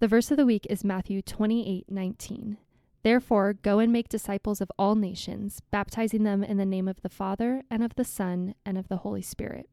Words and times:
The 0.00 0.06
verse 0.06 0.30
of 0.30 0.36
the 0.36 0.46
week 0.46 0.64
is 0.70 0.84
Matthew 0.84 1.22
28 1.22 1.90
19. 1.90 2.56
Therefore, 3.02 3.52
go 3.54 3.80
and 3.80 3.92
make 3.92 4.08
disciples 4.08 4.60
of 4.60 4.70
all 4.78 4.94
nations, 4.94 5.60
baptizing 5.72 6.22
them 6.22 6.44
in 6.44 6.56
the 6.56 6.64
name 6.64 6.86
of 6.86 7.02
the 7.02 7.08
Father, 7.08 7.64
and 7.68 7.82
of 7.82 7.96
the 7.96 8.04
Son, 8.04 8.54
and 8.64 8.78
of 8.78 8.86
the 8.86 8.98
Holy 8.98 9.22
Spirit. 9.22 9.68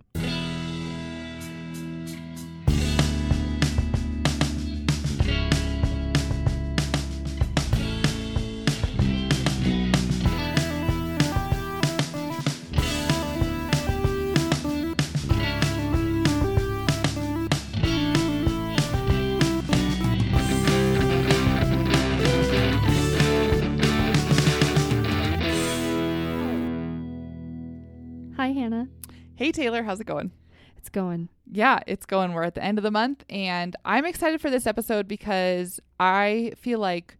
Hey 29.45 29.51
Taylor, 29.51 29.83
how's 29.83 29.99
it 29.99 30.07
going? 30.07 30.31
It's 30.75 30.89
going. 30.89 31.29
Yeah, 31.51 31.81
it's 31.85 32.07
going. 32.07 32.33
We're 32.33 32.41
at 32.41 32.55
the 32.55 32.63
end 32.63 32.79
of 32.79 32.83
the 32.83 32.89
month, 32.89 33.23
and 33.29 33.75
I'm 33.85 34.03
excited 34.03 34.41
for 34.41 34.49
this 34.49 34.65
episode 34.65 35.07
because 35.07 35.79
I 35.99 36.53
feel 36.57 36.79
like 36.79 37.19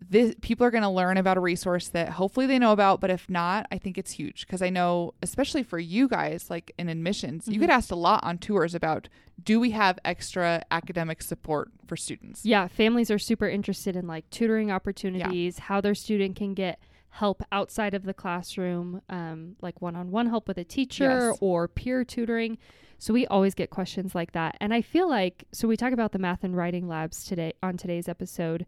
this 0.00 0.34
people 0.40 0.64
are 0.64 0.70
going 0.70 0.84
to 0.84 0.88
learn 0.88 1.18
about 1.18 1.36
a 1.36 1.40
resource 1.40 1.88
that 1.90 2.08
hopefully 2.08 2.46
they 2.46 2.58
know 2.58 2.72
about, 2.72 3.02
but 3.02 3.10
if 3.10 3.28
not, 3.28 3.66
I 3.70 3.76
think 3.76 3.98
it's 3.98 4.12
huge 4.12 4.46
because 4.46 4.62
I 4.62 4.70
know, 4.70 5.12
especially 5.20 5.62
for 5.62 5.78
you 5.78 6.08
guys, 6.08 6.48
like 6.48 6.72
in 6.78 6.88
admissions, 6.88 7.46
you 7.46 7.58
Mhm. 7.58 7.60
get 7.60 7.70
asked 7.70 7.90
a 7.90 7.94
lot 7.94 8.24
on 8.24 8.38
tours 8.38 8.74
about 8.74 9.10
do 9.42 9.60
we 9.60 9.72
have 9.72 9.98
extra 10.02 10.62
academic 10.70 11.20
support 11.20 11.70
for 11.86 11.94
students? 11.94 12.46
Yeah, 12.46 12.68
families 12.68 13.10
are 13.10 13.18
super 13.18 13.50
interested 13.50 13.96
in 13.96 14.06
like 14.06 14.30
tutoring 14.30 14.70
opportunities, 14.70 15.58
how 15.58 15.82
their 15.82 15.94
student 15.94 16.36
can 16.36 16.54
get 16.54 16.78
help 17.18 17.42
outside 17.52 17.94
of 17.94 18.02
the 18.04 18.14
classroom, 18.14 19.00
um, 19.08 19.54
like 19.62 19.80
one 19.80 19.94
on 19.94 20.10
one 20.10 20.26
help 20.26 20.48
with 20.48 20.58
a 20.58 20.64
teacher 20.64 21.28
Yes. 21.30 21.38
or 21.40 21.68
peer 21.68 22.04
tutoring. 22.04 22.58
So 22.98 23.14
we 23.14 23.24
always 23.28 23.54
get 23.54 23.70
questions 23.70 24.14
like 24.14 24.32
that. 24.32 24.56
And 24.60 24.74
I 24.74 24.80
feel 24.82 25.08
like, 25.08 25.44
so 25.52 25.68
we 25.68 25.76
talk 25.76 25.92
about 25.92 26.10
the 26.12 26.18
math 26.18 26.42
and 26.42 26.56
writing 26.56 26.88
labs 26.88 27.24
today 27.24 27.52
on 27.62 27.76
today's 27.76 28.08
episode. 28.08 28.66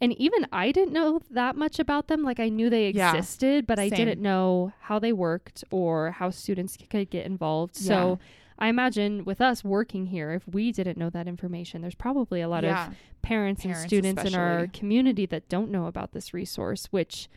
And 0.00 0.12
even 0.12 0.46
I 0.52 0.70
didn't 0.70 0.92
know 0.92 1.20
that 1.30 1.56
much 1.56 1.80
about 1.80 2.06
them. 2.06 2.22
Like 2.22 2.38
I 2.38 2.48
knew 2.50 2.70
they 2.70 2.90
Yeah, 2.90 3.14
existed, 3.16 3.66
but 3.66 3.80
I 3.80 3.88
same. 3.88 3.96
didn't 3.96 4.22
know 4.22 4.72
how 4.82 5.00
they 5.00 5.12
worked 5.12 5.64
or 5.72 6.12
how 6.12 6.30
students 6.30 6.76
could 6.76 7.10
get 7.10 7.26
involved. 7.26 7.74
So 7.76 8.20
I 8.60 8.68
imagine 8.68 9.24
with 9.24 9.40
us 9.40 9.64
working 9.64 10.06
here, 10.06 10.32
if 10.32 10.46
we 10.46 10.70
didn't 10.70 10.98
know 10.98 11.10
that 11.10 11.26
information, 11.26 11.82
there's 11.82 11.96
probably 11.96 12.40
a 12.42 12.48
lot 12.48 12.62
of 12.62 12.68
yeah, 12.70 12.90
parents, 13.22 13.64
and 13.64 13.72
Parents 13.72 13.88
students 13.88 14.24
in 14.24 14.34
our 14.36 14.68
community 14.68 15.26
that 15.26 15.48
don't 15.48 15.70
know 15.72 15.86
about 15.86 16.12
this 16.12 16.32
resource, 16.32 16.86
which 16.92 17.28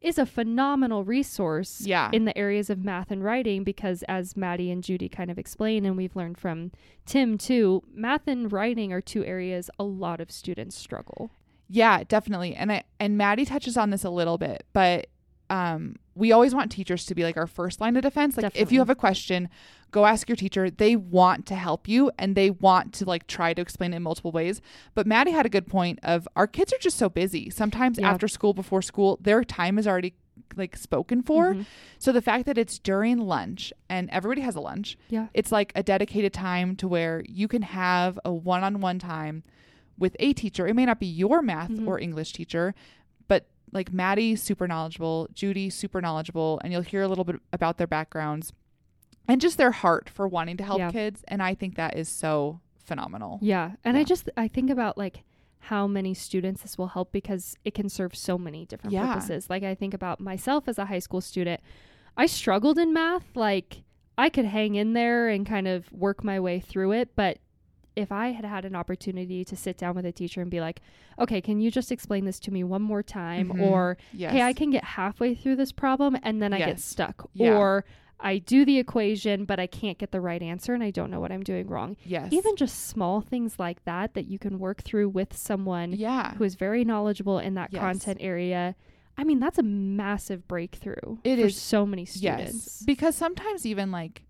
is 0.00 0.18
a 0.18 0.26
phenomenal 0.26 1.04
resource 1.04 1.82
yeah, 1.82 2.10
in 2.12 2.24
the 2.24 2.36
areas 2.36 2.70
of 2.70 2.84
math 2.84 3.10
and 3.10 3.22
writing 3.22 3.64
because 3.64 4.02
as 4.04 4.36
Maddie 4.36 4.70
and 4.70 4.82
Judy 4.82 5.08
kind 5.08 5.30
of 5.30 5.38
explain 5.38 5.84
and 5.84 5.96
we've 5.96 6.16
learned 6.16 6.38
from 6.38 6.72
Tim 7.04 7.36
too, 7.36 7.82
math 7.92 8.26
and 8.26 8.50
writing 8.50 8.92
are 8.92 9.00
two 9.00 9.24
areas 9.24 9.70
a 9.78 9.84
lot 9.84 10.20
of 10.20 10.30
students 10.30 10.76
struggle. 10.76 11.30
Yeah, 11.68 12.02
definitely. 12.04 12.54
And 12.54 12.72
I 12.72 12.84
and 12.98 13.16
Maddie 13.16 13.44
touches 13.44 13.76
on 13.76 13.90
this 13.90 14.04
a 14.04 14.10
little 14.10 14.38
bit, 14.38 14.64
but 14.72 15.08
um 15.50 15.96
we 16.14 16.32
always 16.32 16.54
want 16.54 16.70
teachers 16.70 17.06
to 17.06 17.14
be 17.14 17.22
like 17.22 17.36
our 17.36 17.46
first 17.46 17.80
line 17.80 17.96
of 17.96 18.02
defense. 18.02 18.36
Like 18.36 18.54
if 18.54 18.70
you 18.72 18.78
have 18.80 18.90
a 18.90 18.94
question, 18.94 19.48
go 19.90 20.04
ask 20.06 20.28
your 20.28 20.36
teacher. 20.36 20.68
They 20.70 20.94
want 20.94 21.46
to 21.46 21.54
help 21.54 21.88
you 21.88 22.10
and 22.18 22.36
they 22.36 22.50
want 22.50 22.92
to 22.94 23.04
like 23.06 23.26
try 23.26 23.54
to 23.54 23.62
explain 23.62 23.92
it 23.94 23.96
in 23.96 24.02
multiple 24.02 24.30
ways. 24.30 24.60
But 24.94 25.06
Maddie 25.06 25.30
had 25.30 25.46
a 25.46 25.48
good 25.48 25.66
point 25.66 25.98
of 26.02 26.28
our 26.36 26.46
kids 26.46 26.72
are 26.74 26.78
just 26.78 26.98
so 26.98 27.08
busy. 27.08 27.48
Sometimes 27.48 27.98
Yeah. 27.98 28.10
after 28.10 28.28
school, 28.28 28.52
before 28.52 28.82
school, 28.82 29.18
their 29.22 29.42
time 29.44 29.78
is 29.78 29.86
already 29.86 30.12
like 30.56 30.76
spoken 30.76 31.22
for. 31.22 31.54
Mhm. 31.54 31.64
So 31.98 32.12
the 32.12 32.20
fact 32.20 32.44
that 32.46 32.58
it's 32.58 32.78
during 32.78 33.18
lunch 33.18 33.72
and 33.88 34.10
everybody 34.10 34.42
has 34.42 34.56
a 34.56 34.60
lunch, 34.60 34.98
Yeah. 35.08 35.28
it's 35.32 35.52
like 35.52 35.72
a 35.74 35.82
dedicated 35.82 36.32
time 36.34 36.76
to 36.76 36.88
where 36.88 37.22
you 37.26 37.48
can 37.48 37.62
have 37.62 38.18
a 38.26 38.32
one-on-one 38.32 38.98
time 38.98 39.42
with 39.96 40.16
a 40.18 40.32
teacher. 40.32 40.66
It 40.66 40.74
may 40.74 40.86
not 40.86 40.98
be 40.98 41.06
your 41.06 41.40
math 41.40 41.70
Mhm. 41.70 41.86
or 41.86 41.98
English 42.00 42.32
teacher, 42.32 42.74
like 43.72 43.92
Maddie's 43.92 44.42
super 44.42 44.66
knowledgeable, 44.66 45.28
Judy 45.34 45.70
super 45.70 46.00
knowledgeable, 46.00 46.60
and 46.64 46.72
you'll 46.72 46.82
hear 46.82 47.02
a 47.02 47.08
little 47.08 47.24
bit 47.24 47.36
about 47.52 47.78
their 47.78 47.86
backgrounds 47.86 48.52
and 49.28 49.40
just 49.40 49.58
their 49.58 49.70
heart 49.70 50.08
for 50.08 50.26
wanting 50.26 50.56
to 50.56 50.64
help 50.64 50.78
Yeah. 50.78 50.90
kids. 50.90 51.24
And 51.28 51.42
I 51.42 51.54
think 51.54 51.76
that 51.76 51.96
is 51.96 52.08
so 52.08 52.60
phenomenal. 52.84 53.38
Yeah. 53.42 53.72
And 53.84 53.96
I 53.96 54.04
just 54.04 54.28
I 54.36 54.48
think 54.48 54.70
about 54.70 54.98
like 54.98 55.22
how 55.64 55.86
many 55.86 56.14
students 56.14 56.62
this 56.62 56.76
will 56.78 56.88
help 56.88 57.12
because 57.12 57.56
it 57.64 57.74
can 57.74 57.88
serve 57.88 58.16
so 58.16 58.36
many 58.38 58.64
different 58.66 58.92
Yeah. 58.92 59.06
purposes. 59.14 59.48
Like 59.50 59.62
I 59.62 59.74
think 59.74 59.94
about 59.94 60.18
myself 60.20 60.66
as 60.68 60.78
a 60.78 60.86
high 60.86 60.98
school 60.98 61.20
student. 61.20 61.60
I 62.16 62.26
struggled 62.26 62.78
in 62.78 62.92
math. 62.92 63.36
Like 63.36 63.82
I 64.18 64.28
could 64.30 64.46
hang 64.46 64.74
in 64.74 64.94
there 64.94 65.28
and 65.28 65.46
kind 65.46 65.68
of 65.68 65.92
work 65.92 66.24
my 66.24 66.40
way 66.40 66.60
through 66.60 66.92
it, 66.92 67.10
but 67.14 67.38
if 67.96 68.12
I 68.12 68.28
had 68.32 68.44
had 68.44 68.64
an 68.64 68.74
opportunity 68.76 69.44
to 69.44 69.56
sit 69.56 69.76
down 69.76 69.94
with 69.96 70.06
a 70.06 70.12
teacher 70.12 70.40
and 70.40 70.50
be 70.50 70.60
like, 70.60 70.80
"Okay, 71.18 71.40
can 71.40 71.60
you 71.60 71.70
just 71.70 71.90
explain 71.92 72.24
this 72.24 72.38
to 72.40 72.50
me 72.50 72.62
one 72.64 72.82
more 72.82 73.02
time?" 73.02 73.48
Mhm. 73.50 73.60
or 73.62 73.96
Yes. 74.12 74.32
"Hey, 74.32 74.42
I 74.42 74.52
can 74.52 74.70
get 74.70 74.84
halfway 74.84 75.34
through 75.34 75.56
this 75.56 75.72
problem 75.72 76.16
and 76.22 76.40
then 76.42 76.52
I 76.52 76.58
get 76.58 76.78
stuck." 76.80 77.28
Yeah. 77.34 77.56
Or 77.58 77.84
I 78.22 78.36
do 78.38 78.66
the 78.66 78.78
equation, 78.78 79.46
but 79.46 79.58
I 79.58 79.66
can't 79.66 79.96
get 79.96 80.10
the 80.12 80.20
right 80.20 80.42
answer 80.42 80.74
and 80.74 80.82
I 80.84 80.90
don't 80.90 81.10
know 81.10 81.20
what 81.20 81.32
I'm 81.32 81.42
doing 81.42 81.66
wrong 81.68 81.96
yes. 82.04 82.30
even 82.32 82.54
just 82.54 82.86
small 82.86 83.22
things 83.22 83.58
like 83.58 83.82
that 83.86 84.12
that 84.12 84.26
you 84.26 84.38
can 84.38 84.58
work 84.58 84.82
through 84.82 85.08
with 85.08 85.34
someone 85.34 85.92
yeah. 85.92 86.34
who 86.34 86.44
is 86.44 86.54
very 86.54 86.84
knowledgeable 86.84 87.38
in 87.38 87.54
that 87.54 87.72
Yes. 87.72 87.80
content 87.80 88.18
area 88.20 88.76
i 89.16 89.24
mean 89.24 89.38
that's 89.40 89.58
a 89.58 89.62
massive 89.62 90.46
breakthrough 90.46 91.16
It 91.24 91.36
for 91.40 91.46
is- 91.46 91.56
so 91.60 91.86
many 91.86 92.02
Yes. 92.02 92.12
students 92.12 92.82
Because 92.84 93.16
sometimes 93.16 93.64
even 93.64 93.90
like 93.90 94.22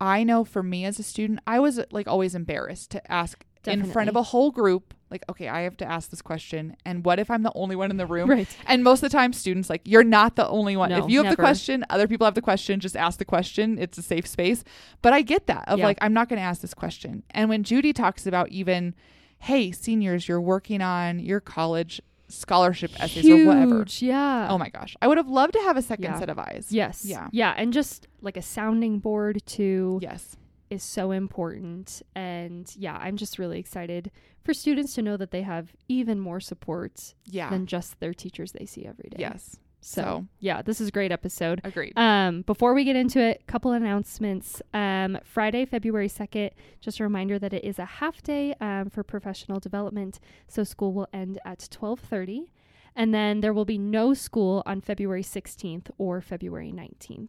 I 0.00 0.24
know 0.24 0.44
for 0.44 0.62
me 0.62 0.84
as 0.84 0.98
a 0.98 1.02
student, 1.02 1.40
I 1.46 1.58
was 1.60 1.80
like 1.90 2.06
always 2.06 2.34
embarrassed 2.34 2.90
to 2.90 3.12
ask 3.12 3.44
in 3.66 3.84
front 3.84 4.08
of 4.08 4.16
a 4.16 4.22
whole 4.22 4.50
group, 4.50 4.94
like, 5.10 5.24
okay, 5.28 5.48
I 5.48 5.62
have 5.62 5.76
to 5.78 5.84
ask 5.84 6.10
this 6.10 6.22
question. 6.22 6.76
And 6.84 7.04
what 7.04 7.18
if 7.18 7.30
I'm 7.30 7.42
the 7.42 7.52
only 7.54 7.76
one 7.76 7.90
in 7.90 7.96
the 7.96 8.06
room? 8.06 8.30
right 8.30 8.48
And 8.66 8.84
most 8.84 9.02
of 9.02 9.10
the 9.10 9.16
time, 9.16 9.32
students 9.32 9.70
like, 9.70 9.82
you're 9.84 10.04
not 10.04 10.36
the 10.36 10.46
only 10.48 10.76
one. 10.76 10.90
No, 10.90 11.04
if 11.04 11.10
you 11.10 11.18
have 11.18 11.24
never. 11.24 11.36
the 11.36 11.42
question, 11.42 11.84
other 11.90 12.06
people 12.08 12.24
have 12.24 12.34
the 12.34 12.42
question, 12.42 12.80
just 12.80 12.96
ask 12.96 13.18
the 13.18 13.24
question. 13.24 13.78
It's 13.78 13.98
a 13.98 14.02
safe 14.02 14.26
space. 14.26 14.64
But 15.02 15.12
I 15.12 15.22
get 15.22 15.46
that 15.46 15.68
of 15.68 15.78
Yeah. 15.78 15.84
like, 15.84 15.98
I'm 16.00 16.12
not 16.12 16.28
going 16.28 16.38
to 16.38 16.44
ask 16.44 16.60
this 16.60 16.74
question. 16.74 17.22
And 17.30 17.48
when 17.48 17.62
Judy 17.62 17.92
talks 17.92 18.26
about 18.26 18.50
even, 18.50 18.94
hey, 19.38 19.70
seniors, 19.72 20.28
you're 20.28 20.40
working 20.40 20.80
on 20.82 21.18
your 21.18 21.40
college 21.40 22.00
scholarship 22.28 22.90
essays 23.00 23.24
huge 23.24 23.42
or 23.42 23.46
whatever. 23.46 23.84
yeah 23.98 24.48
Oh 24.50 24.58
my 24.58 24.68
gosh. 24.68 24.96
I 25.00 25.06
would 25.08 25.16
have 25.18 25.28
loved 25.28 25.52
to 25.54 25.60
have 25.60 25.76
a 25.76 25.82
second 25.82 26.04
Yeah. 26.04 26.18
set 26.18 26.28
of 26.28 26.38
eyes. 26.38 26.68
yes 26.70 27.04
Yeah. 27.04 27.28
yeah 27.32 27.54
and 27.56 27.72
just 27.72 28.06
like 28.20 28.36
a 28.36 28.42
sounding 28.42 28.98
board 28.98 29.40
too 29.46 29.98
Yes. 30.02 30.36
is 30.70 30.82
so 30.82 31.12
important 31.12 32.02
and 32.16 32.72
yeah 32.76 32.96
i'm 33.00 33.16
just 33.16 33.38
really 33.38 33.58
excited 33.60 34.10
for 34.44 34.52
students 34.54 34.94
to 34.94 35.02
know 35.02 35.16
that 35.16 35.30
they 35.30 35.42
have 35.42 35.74
even 35.88 36.18
more 36.20 36.40
support 36.40 37.14
Yeah. 37.26 37.50
than 37.50 37.66
just 37.66 38.00
their 38.00 38.14
teachers 38.14 38.52
they 38.52 38.66
see 38.66 38.84
every 38.86 39.08
day 39.10 39.18
yes. 39.20 39.56
So, 39.86 40.26
yeah 40.40 40.62
this 40.62 40.80
is 40.80 40.88
a 40.88 40.90
great 40.90 41.12
episode 41.12 41.60
Agreed. 41.64 41.92
Um, 41.96 42.42
before 42.42 42.74
we 42.74 42.84
get 42.84 42.96
into 42.96 43.20
it, 43.20 43.42
a 43.42 43.50
couple 43.50 43.72
announcements. 43.72 44.60
Um, 44.74 45.18
Friday, 45.24 45.64
February 45.64 46.08
2nd, 46.08 46.50
just 46.80 47.00
a 47.00 47.04
reminder 47.04 47.38
that 47.38 47.52
it 47.52 47.64
is 47.64 47.78
a 47.78 47.84
half 47.84 48.22
day 48.22 48.54
um, 48.60 48.90
for 48.90 49.02
professional 49.02 49.60
development. 49.60 50.18
So 50.48 50.64
school 50.64 50.92
will 50.92 51.08
end 51.12 51.38
at 51.44 51.68
1230. 51.70 52.52
And 52.94 53.12
then 53.12 53.40
there 53.40 53.52
will 53.52 53.64
be 53.64 53.78
no 53.78 54.14
school 54.14 54.62
on 54.64 54.80
February 54.80 55.22
16th 55.22 55.90
or 55.98 56.20
February 56.20 56.72
19th. 56.72 57.28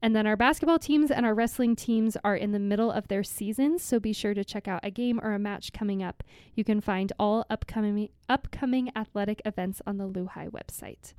And 0.00 0.16
then 0.16 0.26
our 0.26 0.36
basketball 0.36 0.78
teams 0.78 1.10
and 1.10 1.24
our 1.24 1.34
wrestling 1.34 1.76
teams 1.76 2.16
are 2.24 2.36
in 2.36 2.52
the 2.52 2.58
middle 2.58 2.90
of 2.90 3.06
their 3.06 3.22
seasons, 3.22 3.82
so 3.84 4.00
be 4.00 4.12
sure 4.12 4.34
to 4.34 4.44
check 4.44 4.66
out 4.66 4.80
a 4.82 4.90
game 4.90 5.20
or 5.22 5.32
a 5.32 5.38
match 5.38 5.72
coming 5.72 6.02
up. 6.02 6.24
You 6.54 6.64
can 6.64 6.80
find 6.80 7.12
all 7.20 7.46
upcoming 7.48 8.08
upcoming 8.28 8.90
athletic 8.96 9.40
events 9.44 9.80
on 9.86 9.98
the 9.98 10.08
LuHi 10.08 10.50
website. 10.50 11.12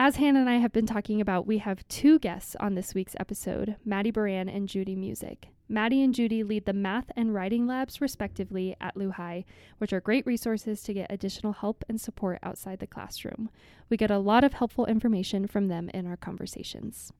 As 0.00 0.14
Hannah 0.14 0.38
and 0.38 0.48
I 0.48 0.58
have 0.58 0.72
been 0.72 0.86
talking 0.86 1.20
about, 1.20 1.44
we 1.44 1.58
have 1.58 1.86
two 1.88 2.20
guests 2.20 2.54
on 2.60 2.76
this 2.76 2.94
week's 2.94 3.16
episode 3.18 3.74
Maddie 3.84 4.12
Beran 4.12 4.48
and 4.48 4.68
Judy 4.68 4.94
Musick. 4.94 5.48
Maddie 5.68 6.04
and 6.04 6.14
Judy 6.14 6.44
lead 6.44 6.66
the 6.66 6.72
math 6.72 7.10
and 7.16 7.34
writing 7.34 7.66
labs, 7.66 8.00
respectively, 8.00 8.76
at 8.80 8.94
LuHi, 8.94 9.44
which 9.78 9.92
are 9.92 10.00
great 10.00 10.24
resources 10.24 10.84
to 10.84 10.94
get 10.94 11.10
additional 11.10 11.52
help 11.52 11.82
and 11.88 12.00
support 12.00 12.38
outside 12.44 12.78
the 12.78 12.86
classroom. 12.86 13.50
We 13.90 13.96
get 13.96 14.12
a 14.12 14.18
lot 14.18 14.44
of 14.44 14.52
helpful 14.52 14.86
information 14.86 15.48
from 15.48 15.66
them 15.66 15.90
in 15.92 16.06
our 16.06 16.16
conversations. 16.16 17.12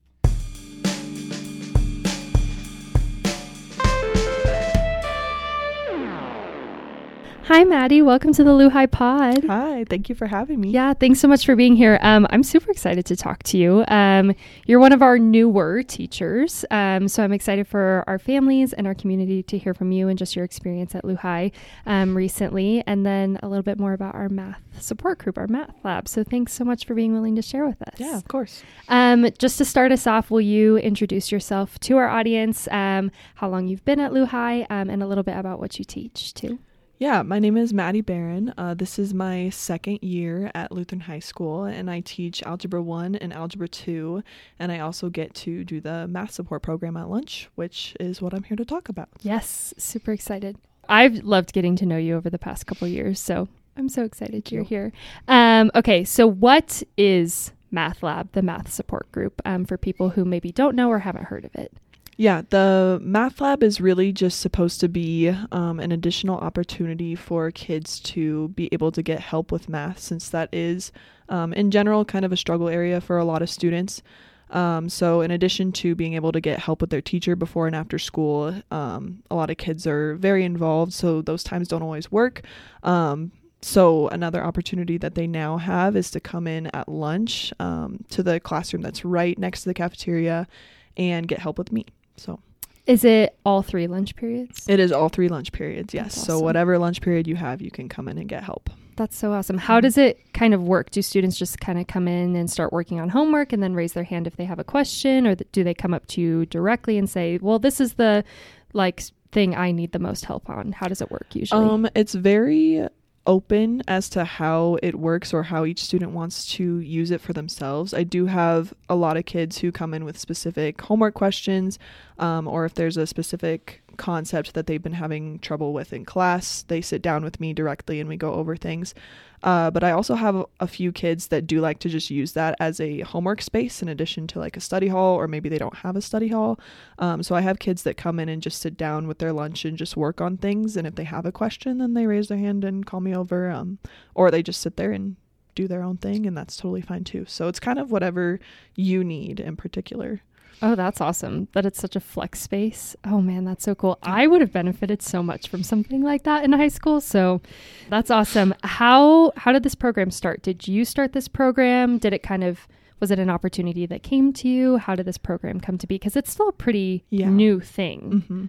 Hi, 7.49 7.63
Maddie. 7.63 8.03
Welcome 8.03 8.31
to 8.33 8.43
the 8.43 8.53
Luhi 8.53 8.85
Pod. 8.85 9.43
Hi, 9.45 9.83
thank 9.89 10.07
you 10.07 10.13
for 10.13 10.27
having 10.27 10.61
me. 10.61 10.69
Yeah, 10.69 10.93
thanks 10.93 11.19
so 11.19 11.27
much 11.27 11.47
for 11.47 11.55
being 11.55 11.75
here. 11.75 11.97
Um, 12.03 12.27
I'm 12.29 12.43
super 12.43 12.69
excited 12.69 13.07
to 13.07 13.15
talk 13.15 13.41
to 13.41 13.57
you. 13.57 13.83
Um, 13.87 14.35
you're 14.67 14.79
one 14.79 14.91
of 14.91 15.01
our 15.01 15.17
newer 15.17 15.81
teachers, 15.81 16.63
um, 16.69 17.07
so 17.07 17.23
I'm 17.23 17.33
excited 17.33 17.67
for 17.67 18.03
our 18.05 18.19
families 18.19 18.73
and 18.73 18.85
our 18.85 18.93
community 18.93 19.41
to 19.41 19.57
hear 19.57 19.73
from 19.73 19.91
you 19.91 20.09
and 20.09 20.19
just 20.19 20.35
your 20.35 20.45
experience 20.45 20.93
at 20.93 21.03
Luhi 21.03 21.51
um, 21.87 22.15
recently, 22.15 22.83
and 22.85 23.03
then 23.03 23.39
a 23.41 23.47
little 23.47 23.63
bit 23.63 23.79
more 23.79 23.93
about 23.93 24.13
our 24.13 24.29
math 24.29 24.61
support 24.79 25.17
group, 25.17 25.39
our 25.39 25.47
math 25.47 25.73
lab. 25.83 26.07
So 26.07 26.23
thanks 26.23 26.53
so 26.53 26.63
much 26.63 26.85
for 26.85 26.93
being 26.93 27.13
willing 27.13 27.35
to 27.35 27.41
share 27.41 27.65
with 27.65 27.81
us. 27.81 27.95
Yeah, 27.97 28.15
of 28.15 28.27
course. 28.27 28.61
Um, 28.89 29.27
just 29.39 29.57
to 29.57 29.65
start 29.65 29.91
us 29.91 30.05
off, 30.05 30.29
will 30.29 30.39
you 30.39 30.77
introduce 30.77 31.31
yourself 31.31 31.79
to 31.79 31.97
our 31.97 32.09
audience, 32.09 32.67
um, 32.69 33.09
how 33.33 33.49
long 33.49 33.67
you've 33.67 33.85
been 33.85 33.99
at 33.99 34.13
Luhi, 34.13 34.67
um, 34.69 34.87
and 34.91 35.01
a 35.01 35.07
little 35.07 35.23
bit 35.23 35.35
about 35.35 35.59
what 35.59 35.79
you 35.79 35.83
teach 35.83 36.35
too? 36.35 36.59
Yeah, 36.99 37.21
my 37.21 37.39
name 37.39 37.55
is 37.55 37.71
Maddie 37.71 38.01
Beran. 38.01 38.53
Uh, 38.57 38.73
this 38.73 38.99
is 38.99 39.13
my 39.13 39.47
second 39.51 39.99
year 40.01 40.51
at 40.53 40.73
Lutheran 40.73 40.99
High 40.99 41.19
School, 41.19 41.63
and 41.63 41.89
I 41.89 42.01
teach 42.01 42.43
Algebra 42.43 42.81
1 42.81 43.15
and 43.15 43.31
Algebra 43.31 43.69
2. 43.69 44.21
And 44.59 44.69
I 44.69 44.79
also 44.79 45.07
get 45.07 45.33
to 45.35 45.63
do 45.63 45.79
the 45.79 46.07
math 46.07 46.31
support 46.31 46.61
program 46.61 46.97
at 46.97 47.09
lunch, 47.09 47.49
which 47.55 47.95
is 48.01 48.21
what 48.21 48.33
I'm 48.33 48.43
here 48.43 48.57
to 48.57 48.65
talk 48.65 48.89
about. 48.89 49.07
Yes, 49.21 49.73
super 49.77 50.11
excited. 50.11 50.57
I've 50.89 51.23
loved 51.23 51.53
getting 51.53 51.77
to 51.77 51.85
know 51.85 51.95
you 51.95 52.17
over 52.17 52.29
the 52.29 52.37
past 52.37 52.67
couple 52.67 52.85
years, 52.85 53.17
so 53.17 53.47
I'm 53.77 53.87
so 53.87 54.03
excited 54.03 54.51
you're 54.51 54.63
here. 54.63 54.91
Um, 55.29 55.71
okay, 55.75 56.03
so 56.03 56.27
what 56.27 56.83
is 56.97 57.53
Math 57.71 58.03
Lab, 58.03 58.33
the 58.33 58.41
math 58.41 58.73
support 58.73 59.09
group, 59.13 59.41
um, 59.45 59.63
for 59.63 59.77
people 59.77 60.09
who 60.09 60.25
maybe 60.25 60.51
don't 60.51 60.75
know 60.75 60.89
or 60.89 60.99
haven't 60.99 61.25
heard 61.25 61.45
of 61.45 61.55
it? 61.55 61.71
Yeah, 62.19 62.41
the 62.49 62.99
Math 63.01 63.39
Lab 63.39 63.63
is 63.63 63.79
really 63.79 64.11
just 64.11 64.41
supposed 64.41 64.81
to 64.81 64.89
be 64.89 65.29
um, 65.53 65.79
an 65.79 65.93
additional 65.93 66.37
opportunity 66.37 67.15
for 67.15 67.49
kids 67.49 67.97
to 68.01 68.49
be 68.49 68.67
able 68.73 68.91
to 68.91 69.01
get 69.01 69.21
help 69.21 69.53
with 69.53 69.69
math, 69.69 69.99
since 69.99 70.27
that 70.27 70.49
is, 70.51 70.91
um, 71.29 71.53
in 71.53 71.71
general, 71.71 72.03
kind 72.03 72.25
of 72.25 72.33
a 72.33 72.35
struggle 72.35 72.67
area 72.67 72.99
for 72.99 73.17
a 73.17 73.23
lot 73.23 73.41
of 73.41 73.49
students. 73.49 74.03
Um, 74.49 74.89
so, 74.89 75.21
in 75.21 75.31
addition 75.31 75.71
to 75.71 75.95
being 75.95 76.13
able 76.15 76.33
to 76.33 76.41
get 76.41 76.59
help 76.59 76.81
with 76.81 76.89
their 76.89 76.99
teacher 77.01 77.37
before 77.37 77.67
and 77.67 77.75
after 77.75 77.97
school, 77.97 78.53
um, 78.69 79.23
a 79.31 79.35
lot 79.35 79.49
of 79.49 79.55
kids 79.55 79.87
are 79.87 80.15
very 80.15 80.43
involved, 80.43 80.91
so 80.91 81.21
those 81.21 81.41
times 81.41 81.69
don't 81.69 81.83
always 81.83 82.11
work. 82.11 82.41
Um, 82.83 83.31
so, 83.61 84.09
another 84.09 84.43
opportunity 84.43 84.97
that 84.97 85.15
they 85.15 85.25
now 85.25 85.55
have 85.55 85.95
is 85.95 86.11
to 86.11 86.19
come 86.19 86.47
in 86.47 86.67
at 86.73 86.89
lunch 86.89 87.53
um, 87.61 88.03
to 88.09 88.23
the 88.23 88.41
classroom 88.41 88.81
that's 88.81 89.05
right 89.05 89.39
next 89.39 89.61
to 89.61 89.69
the 89.69 89.73
cafeteria 89.73 90.49
and 90.97 91.25
get 91.25 91.39
help 91.39 91.57
with 91.57 91.71
me. 91.71 91.85
So 92.19 92.39
is 92.85 93.03
it 93.03 93.37
all 93.45 93.61
three 93.61 93.87
lunch 93.87 94.15
periods? 94.15 94.65
It 94.67 94.79
is 94.79 94.91
all 94.91 95.09
three 95.09 95.29
lunch 95.29 95.51
periods, 95.51 95.93
yes. 95.93 96.15
That's 96.15 96.25
So 96.25 96.39
whatever 96.39 96.77
lunch 96.79 97.01
period 97.01 97.27
you 97.27 97.35
have, 97.35 97.61
you 97.61 97.69
can 97.69 97.87
come 97.87 98.07
in 98.07 98.17
and 98.17 98.27
get 98.27 98.43
help. 98.43 98.69
That's 98.95 99.15
so 99.15 99.31
awesome. 99.31 99.57
How 99.59 99.79
does 99.79 99.97
it 99.97 100.19
kind 100.33 100.53
of 100.53 100.63
work? 100.63 100.89
Do 100.89 101.01
students 101.01 101.37
just 101.37 101.59
kind 101.59 101.79
of 101.79 101.87
come 101.87 102.07
in 102.07 102.35
and 102.35 102.49
start 102.49 102.73
working 102.73 102.99
on 102.99 103.09
homework 103.09 103.53
and 103.53 103.61
then 103.63 103.73
raise 103.73 103.93
their 103.93 104.03
hand 104.03 104.27
if 104.27 104.37
they 104.37 104.45
have 104.45 104.59
a 104.59 104.63
question, 104.63 105.25
or 105.25 105.35
th- 105.35 105.47
do 105.51 105.63
they 105.63 105.73
come 105.73 105.93
up 105.93 106.07
to 106.07 106.21
you 106.21 106.45
directly 106.47 106.97
and 106.97 107.09
say, 107.09 107.37
"Well, 107.41 107.59
this 107.59 107.79
is 107.79 107.93
the 107.93 108.25
like 108.73 109.03
thing 109.31 109.55
I 109.55 109.71
need 109.71 109.91
the 109.91 109.99
most 109.99 110.25
help 110.25 110.49
on"? 110.49 110.73
How 110.73 110.87
does 110.87 110.99
it 110.99 111.11
work 111.11 111.27
usually? 111.33 111.63
Um, 111.63 111.87
it's 111.95 112.13
very 112.13 112.87
open 113.25 113.83
as 113.87 114.09
to 114.09 114.23
how 114.23 114.77
it 114.81 114.95
works 114.95 115.33
or 115.33 115.43
how 115.43 115.65
each 115.65 115.83
student 115.83 116.11
wants 116.11 116.45
to 116.53 116.79
use 116.79 117.11
it 117.11 117.21
for 117.21 117.33
themselves. 117.33 117.93
I 117.93 118.03
do 118.03 118.25
have 118.27 118.73
a 118.87 118.95
lot 118.95 119.17
of 119.17 119.25
kids 119.25 119.59
who 119.59 119.71
come 119.71 119.93
in 119.93 120.05
with 120.05 120.17
specific 120.17 120.81
homework 120.81 121.13
questions, 121.13 121.77
um, 122.17 122.47
or 122.47 122.65
if 122.65 122.73
there's 122.73 122.97
a 122.97 123.05
specific 123.07 123.81
concept 123.99 124.55
that 124.55 124.65
they've 124.65 124.81
been 124.81 124.93
having 124.93 125.37
trouble 125.39 125.73
with 125.73 125.93
in 125.93 126.05
class, 126.05 126.63
they 126.63 126.81
sit 126.81 127.03
down 127.03 127.23
with 127.23 127.39
me 127.39 127.53
directly 127.53 127.99
and 127.99 128.09
we 128.09 128.17
go 128.17 128.33
over 128.33 128.55
things. 128.55 128.95
Uh, 129.43 129.69
but 129.69 129.83
I 129.83 129.91
also 129.91 130.15
have 130.15 130.45
a 130.59 130.67
few 130.67 130.91
kids 130.91 131.27
that 131.27 131.45
do 131.45 131.61
like 131.61 131.79
to 131.79 131.89
just 131.89 132.09
use 132.09 132.33
that 132.33 132.55
as 132.59 132.79
a 132.79 133.01
homework 133.01 133.41
space 133.41 133.81
in 133.81 133.87
addition 133.87 134.25
to 134.27 134.39
like 134.39 134.57
a 134.57 134.61
study 134.61 134.87
hall, 134.87 135.15
or 135.15 135.27
maybe 135.27 135.47
they 135.49 135.57
don't 135.57 135.75
have 135.75 135.95
a 135.95 136.01
study 136.01 136.29
hall. 136.29 136.59
Um, 136.97 137.21
so 137.21 137.35
I 137.35 137.41
have 137.41 137.59
kids 137.59 137.83
that 137.83 137.95
come 137.95 138.19
in 138.19 138.27
and 138.27 138.41
just 138.41 138.59
sit 138.59 138.75
down 138.75 139.07
with 139.07 139.19
their 139.19 139.31
lunch 139.31 139.63
and 139.63 139.77
just 139.77 139.95
work 139.95 140.19
on 140.19 140.37
things. 140.37 140.75
And 140.75 140.87
if 140.87 140.95
they 140.95 141.05
have 141.05 141.25
a 141.25 141.31
question, 141.31 141.77
then 141.77 141.93
they 141.93 142.07
raise 142.07 142.27
their 142.27 142.37
hand 142.37 142.63
and 142.65 142.85
call 142.85 142.99
me 142.99 143.15
over, 143.15 143.49
um, 143.51 143.77
or 144.15 144.31
they 144.31 144.43
just 144.43 144.61
sit 144.61 144.75
there 144.75 144.91
and 144.91 145.15
do 145.55 145.67
their 145.67 145.83
own 145.83 145.97
thing, 145.97 146.25
and 146.25 146.37
that's 146.37 146.55
totally 146.55 146.81
fine 146.81 147.03
too. 147.03 147.25
So 147.27 147.47
it's 147.47 147.59
kind 147.59 147.79
of 147.79 147.91
whatever 147.91 148.39
you 148.75 149.03
need 149.03 149.39
in 149.39 149.55
particular. 149.57 150.21
Oh, 150.61 150.75
that's 150.75 151.01
awesome 151.01 151.47
that 151.53 151.65
it's 151.65 151.79
such 151.79 151.95
a 151.95 151.99
flex 151.99 152.39
space. 152.41 152.95
Oh 153.05 153.21
man, 153.21 153.45
that's 153.45 153.63
so 153.63 153.75
cool. 153.75 153.97
I 154.03 154.27
would 154.27 154.41
have 154.41 154.51
benefited 154.53 155.01
so 155.01 155.21
much 155.23 155.47
from 155.47 155.63
something 155.63 156.01
like 156.01 156.23
that 156.23 156.43
in 156.43 156.51
high 156.53 156.67
school. 156.67 157.01
So 157.01 157.41
that's 157.89 158.11
awesome. 158.11 158.53
How 158.63 159.31
how 159.37 159.51
did 159.51 159.63
this 159.63 159.75
program 159.75 160.11
start? 160.11 160.41
Did 160.41 160.67
you 160.67 160.85
start 160.85 161.13
this 161.13 161.27
program? 161.27 161.97
Did 161.97 162.13
it 162.13 162.23
kind 162.23 162.43
of 162.43 162.67
was 162.99 163.11
it 163.11 163.19
an 163.19 163.29
opportunity 163.29 163.85
that 163.85 164.03
came 164.03 164.33
to 164.33 164.49
you? 164.49 164.75
How 164.77 164.93
did 164.93 165.05
this 165.05 165.17
program 165.17 165.61
come 165.61 165.77
to 165.77 165.87
be? 165.87 165.95
Because 165.95 166.17
it's 166.17 166.31
still 166.31 166.49
a 166.49 166.53
pretty 166.53 167.05
Yeah. 167.09 167.29
new 167.29 167.61
thing. 167.61 168.23
hmm 168.27 168.45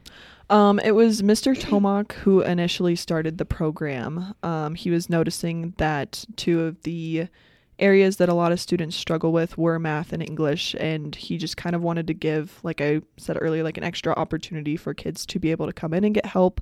Um, 0.52 0.80
it 0.80 0.90
was 0.96 1.22
Mr. 1.22 1.54
Tomac 1.56 2.10
who 2.12 2.40
initially 2.40 2.96
started 2.96 3.38
the 3.38 3.44
program. 3.44 4.34
Um, 4.42 4.74
he 4.74 4.90
was 4.90 5.08
noticing 5.08 5.74
that 5.78 6.24
two 6.34 6.62
of 6.62 6.82
the 6.82 7.28
areas 7.80 8.18
that 8.18 8.28
a 8.28 8.34
lot 8.34 8.52
of 8.52 8.60
students 8.60 8.96
struggle 8.96 9.32
with 9.32 9.58
were 9.58 9.78
math 9.78 10.12
and 10.12 10.22
English, 10.22 10.74
and 10.78 11.14
he 11.14 11.36
just 11.36 11.56
kind 11.56 11.74
of 11.74 11.82
wanted 11.82 12.06
to 12.06 12.14
give, 12.14 12.60
like 12.62 12.80
I 12.80 13.00
said 13.16 13.38
earlier, 13.40 13.62
like 13.62 13.78
an 13.78 13.84
extra 13.84 14.12
opportunity 14.14 14.76
for 14.76 14.94
kids 14.94 15.26
to 15.26 15.38
be 15.38 15.50
able 15.50 15.66
to 15.66 15.72
come 15.72 15.94
in 15.94 16.04
and 16.04 16.14
get 16.14 16.26
help 16.26 16.60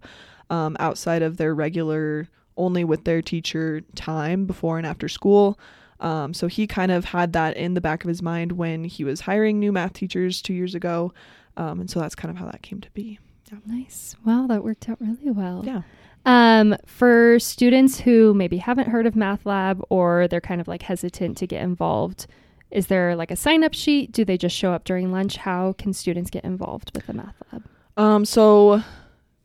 um, 0.50 0.76
outside 0.80 1.22
of 1.22 1.36
their 1.36 1.54
regular, 1.54 2.28
only 2.56 2.84
with 2.84 3.04
their 3.04 3.20
teacher 3.20 3.82
time 3.94 4.46
before 4.46 4.78
and 4.78 4.86
after 4.86 5.08
school. 5.08 5.58
Um, 6.00 6.32
so 6.32 6.46
he 6.46 6.66
kind 6.66 6.92
of 6.92 7.06
had 7.06 7.32
that 7.32 7.56
in 7.56 7.74
the 7.74 7.80
back 7.80 8.04
of 8.04 8.08
his 8.08 8.22
mind 8.22 8.52
when 8.52 8.84
he 8.84 9.04
was 9.04 9.20
hiring 9.20 9.58
new 9.58 9.72
math 9.72 9.94
teachers 9.94 10.40
two 10.40 10.54
years 10.54 10.74
ago. 10.74 11.12
Um, 11.56 11.80
and 11.80 11.90
so 11.90 11.98
that's 12.00 12.14
kind 12.14 12.30
of 12.30 12.36
how 12.38 12.46
that 12.46 12.62
came 12.62 12.80
to 12.80 12.90
be. 12.92 13.18
Nice. 13.66 14.14
Wow, 14.24 14.46
that 14.48 14.62
worked 14.62 14.88
out 14.88 15.00
really 15.00 15.30
well. 15.30 15.62
Yeah. 15.64 15.82
Um, 16.24 16.76
for 16.86 17.38
students 17.38 18.00
who 18.00 18.34
maybe 18.34 18.58
haven't 18.58 18.88
heard 18.88 19.06
of 19.06 19.16
Math 19.16 19.46
Lab 19.46 19.82
or 19.88 20.28
they're 20.28 20.40
kind 20.40 20.60
of 20.60 20.68
like 20.68 20.82
hesitant 20.82 21.36
to 21.38 21.46
get 21.46 21.62
involved, 21.62 22.26
is 22.70 22.88
there 22.88 23.16
like 23.16 23.30
a 23.30 23.36
sign 23.36 23.64
up 23.64 23.74
sheet? 23.74 24.12
Do 24.12 24.24
they 24.24 24.36
just 24.36 24.56
show 24.56 24.72
up 24.72 24.84
during 24.84 25.10
lunch? 25.10 25.36
How 25.36 25.72
can 25.74 25.92
students 25.92 26.30
get 26.30 26.44
involved 26.44 26.90
with 26.94 27.06
the 27.06 27.14
Math 27.14 27.34
Lab? 27.52 27.64
Um, 27.96 28.24
so 28.24 28.82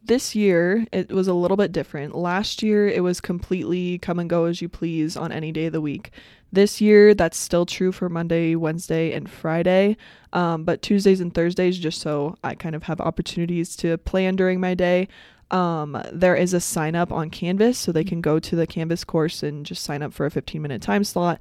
this 0.05 0.35
year 0.35 0.85
it 0.91 1.11
was 1.11 1.27
a 1.27 1.33
little 1.33 1.57
bit 1.57 1.71
different. 1.71 2.15
Last 2.15 2.61
year 2.61 2.87
it 2.87 3.01
was 3.01 3.21
completely 3.21 3.99
come 3.99 4.19
and 4.19 4.29
go 4.29 4.45
as 4.45 4.61
you 4.61 4.67
please 4.67 5.15
on 5.15 5.31
any 5.31 5.51
day 5.51 5.67
of 5.67 5.73
the 5.73 5.81
week. 5.81 6.11
This 6.51 6.81
year 6.81 7.13
that's 7.15 7.37
still 7.37 7.65
true 7.65 7.91
for 7.91 8.09
Monday, 8.09 8.55
Wednesday, 8.55 9.13
and 9.13 9.29
Friday. 9.29 9.97
Um, 10.33 10.65
but 10.65 10.81
Tuesdays 10.81 11.21
and 11.21 11.33
Thursdays, 11.33 11.79
just 11.79 12.01
so 12.01 12.35
I 12.43 12.55
kind 12.55 12.75
of 12.75 12.83
have 12.83 12.99
opportunities 12.99 13.75
to 13.77 13.97
plan 13.99 14.35
during 14.35 14.59
my 14.59 14.73
day. 14.73 15.07
Um, 15.51 16.01
there 16.11 16.35
is 16.35 16.53
a 16.53 16.59
sign 16.59 16.95
up 16.95 17.11
on 17.11 17.29
Canvas, 17.29 17.77
so 17.77 17.91
they 17.91 18.03
can 18.03 18.21
go 18.21 18.39
to 18.39 18.55
the 18.55 18.67
Canvas 18.67 19.03
course 19.03 19.43
and 19.43 19.65
just 19.65 19.83
sign 19.83 20.01
up 20.01 20.13
for 20.13 20.25
a 20.25 20.31
15 20.31 20.61
minute 20.61 20.81
time 20.81 21.03
slot. 21.03 21.39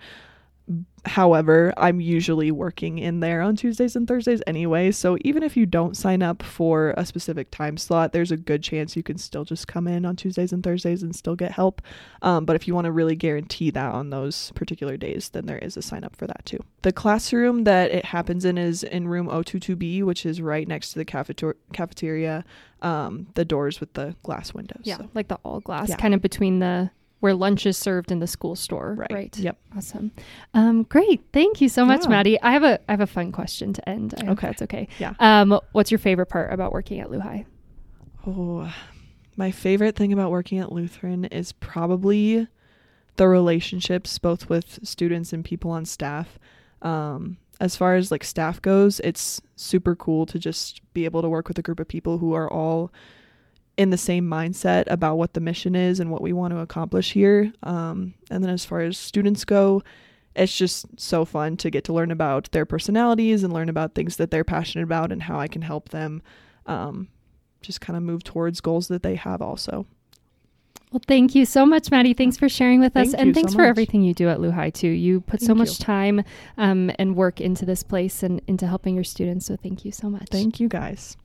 However, 1.05 1.75
I'm 1.77 2.01
usually 2.01 2.53
working 2.53 2.99
in 2.99 3.19
there 3.19 3.41
on 3.43 3.57
Tuesdays 3.57 3.97
and 3.97 4.07
Thursdays 4.07 4.41
anyway, 4.47 4.93
so 4.93 5.19
even 5.23 5.43
if 5.43 5.57
you 5.57 5.67
don't 5.67 5.97
sign 5.97 6.23
up 6.23 6.45
for 6.45 6.95
a 6.97 7.05
specific 7.05 7.51
time 7.51 7.77
slot, 7.77 8.13
there's 8.13 8.31
a 8.31 8.37
good 8.37 8.63
chance 8.63 8.95
you 8.95 9.03
can 9.03 9.19
still 9.19 9.45
just 9.45 9.67
come 9.67 9.89
in 9.89 10.05
on 10.05 10.15
Tuesdays 10.15 10.53
and 10.53 10.63
Thursdays 10.63 11.03
and 11.03 11.15
still 11.17 11.35
get 11.35 11.51
help. 11.51 11.83
Um, 12.23 12.45
but 12.45 12.55
if 12.55 12.69
you 12.69 12.75
want 12.75 12.85
to 12.85 12.93
really 12.93 13.17
guarantee 13.17 13.71
that 13.71 13.93
on 13.93 14.11
those 14.11 14.53
particular 14.55 14.97
days, 14.97 15.31
then 15.31 15.47
there 15.47 15.59
is 15.59 15.77
a 15.77 15.83
sign 15.83 16.05
up 16.05 16.15
for 16.15 16.29
that 16.29 16.47
too. 16.47 16.61
The 16.83 16.93
classroom 16.93 17.65
that 17.65 17.91
it 17.91 18.05
happens 18.05 18.45
in 18.45 18.57
is 18.57 18.85
in 18.85 19.09
room 19.09 19.27
022B, 19.27 20.05
which 20.05 20.25
is 20.25 20.41
right 20.41 20.69
next 20.69 20.93
to 20.93 21.01
the 21.01 21.05
cafetor- 21.05 21.55
cafeteria, 21.73 22.45
um, 22.81 23.27
the 23.35 23.45
doors 23.45 23.81
with 23.81 23.93
the 23.95 24.15
glass 24.23 24.55
windows. 24.55 24.83
Yeah, 24.85 24.99
So- 24.99 25.09
like 25.15 25.27
the 25.27 25.39
all 25.43 25.59
glass, 25.59 25.89
Yeah. 25.89 25.97
kind 25.97 26.15
of 26.15 26.23
between 26.23 26.61
the 26.61 26.91
where 27.23 27.35
lunch 27.35 27.67
is 27.67 27.77
served 27.77 28.11
in 28.11 28.19
the 28.19 28.27
school 28.27 28.57
store. 28.57 28.95
Right. 28.99 29.13
Right. 29.13 29.39
Yep. 29.39 29.57
Awesome. 29.77 30.11
Um, 30.55 30.83
great. 30.83 31.23
Thank 31.33 31.61
you 31.61 31.69
so 31.69 31.85
much, 31.85 32.03
Yeah. 32.03 32.09
Maddie. 32.09 32.41
I 32.43 32.51
have 32.53 32.65
a 32.65 32.81
I 32.89 32.93
have 32.93 33.01
a 33.01 33.07
fun 33.07 33.31
question 33.31 33.73
to 33.75 33.89
end. 33.89 34.15
I 34.21 34.31
Okay. 34.31 34.49
that's 34.49 34.63
okay. 34.63 34.89
Yeah. 34.99 35.15
Um, 35.21 35.59
what's 35.71 35.93
your 35.93 35.99
favorite 35.99 36.27
part 36.27 36.53
about 36.53 36.73
working 36.73 36.99
at 36.99 37.09
LuHi? 37.11 37.47
Oh, 38.27 38.75
my 39.37 39.51
favorite 39.53 39.95
thing 39.97 40.13
about 40.13 40.31
working 40.33 40.59
at 40.59 40.73
Lutheran 40.73 41.25
is 41.27 41.53
probably 41.53 42.49
the 43.17 43.29
relationships 43.29 44.19
both 44.19 44.49
with 44.49 44.81
students 44.83 45.33
and 45.33 45.45
people 45.45 45.71
on 45.71 45.85
staff. 45.85 46.39
Um, 46.83 47.37
as 47.61 47.77
far 47.77 47.95
as 47.95 48.11
like 48.11 48.25
staff 48.25 48.61
goes, 48.61 48.99
it's 49.01 49.41
super 49.55 49.95
cool 49.95 50.27
to 50.27 50.39
just 50.41 50.81
be 50.93 51.05
able 51.05 51.23
to 51.23 51.29
work 51.29 51.47
with 51.47 51.59
a 51.59 51.63
group 51.63 51.79
of 51.79 51.87
people 51.87 52.19
who 52.19 52.33
are 52.33 52.53
all 52.53 52.91
in 53.77 53.91
the 53.91 53.99
same 53.99 54.29
mindset 54.29 54.85
about 54.87 55.17
what 55.17 55.35
the 55.35 55.41
mission 55.41 55.75
is 55.75 56.01
and 56.01 56.11
what 56.11 56.23
we 56.23 56.33
want 56.33 56.53
to 56.53 56.61
accomplish 56.61 57.13
here. 57.13 57.53
Um, 57.63 58.15
and 58.31 58.43
then 58.43 58.51
as 58.51 58.65
far 58.65 58.81
as 58.81 58.99
students 58.99 59.45
go, 59.45 59.83
it's 60.35 60.57
just 60.57 60.87
so 60.99 61.25
fun 61.25 61.57
to 61.59 61.71
get 61.71 61.85
to 61.85 61.93
learn 61.93 62.11
about 62.11 62.51
their 62.53 62.67
personalities 62.67 63.43
and 63.43 63.53
learn 63.53 63.69
about 63.69 63.95
things 63.95 64.17
that 64.17 64.31
they're 64.31 64.45
passionate 64.45 64.85
about 64.85 65.13
and 65.13 65.23
how 65.23 65.39
I 65.39 65.49
can 65.49 65.63
help 65.63 65.91
them 65.91 66.23
um, 66.67 67.09
just 67.61 67.81
kind 67.81 67.97
of 67.97 68.03
move 68.03 68.25
towards 68.25 68.61
goals 68.61 68.89
that 68.89 69.03
they 69.03 69.15
have 69.15 69.43
also. 69.43 69.87
Well, 70.91 71.03
thank 71.07 71.35
you 71.35 71.47
so 71.47 71.65
much, 71.65 71.91
Maddie. 71.91 72.13
Thanks 72.13 72.37
for 72.37 72.51
sharing 72.51 72.79
with 72.79 72.95
us, 72.97 73.13
Thank 73.13 73.19
and 73.19 73.29
you 73.29 73.35
so 73.35 73.41
thanks 73.41 73.55
for 73.55 73.63
everything 73.63 74.03
you 74.03 74.13
do 74.13 74.29
at 74.29 74.39
LuHi 74.39 74.75
too. 74.75 74.89
You 74.89 75.23
put 75.23 75.41
so 75.41 75.55
much 75.55 75.79
you. 75.79 75.85
time 75.87 76.23
um, 76.59 76.91
and 76.99 77.17
work 77.17 77.41
into 77.41 77.65
this 77.65 77.83
place 77.83 78.23
and 78.23 78.43
into 78.47 78.67
helping 78.67 78.95
your 78.95 79.05
students. 79.05 79.47
So 79.47 79.57
thank 79.57 79.87
you 79.87 79.93
so 79.93 80.11
much. 80.11 80.29
Thank 80.31 80.61
you 80.61 80.69
guys. 80.69 81.17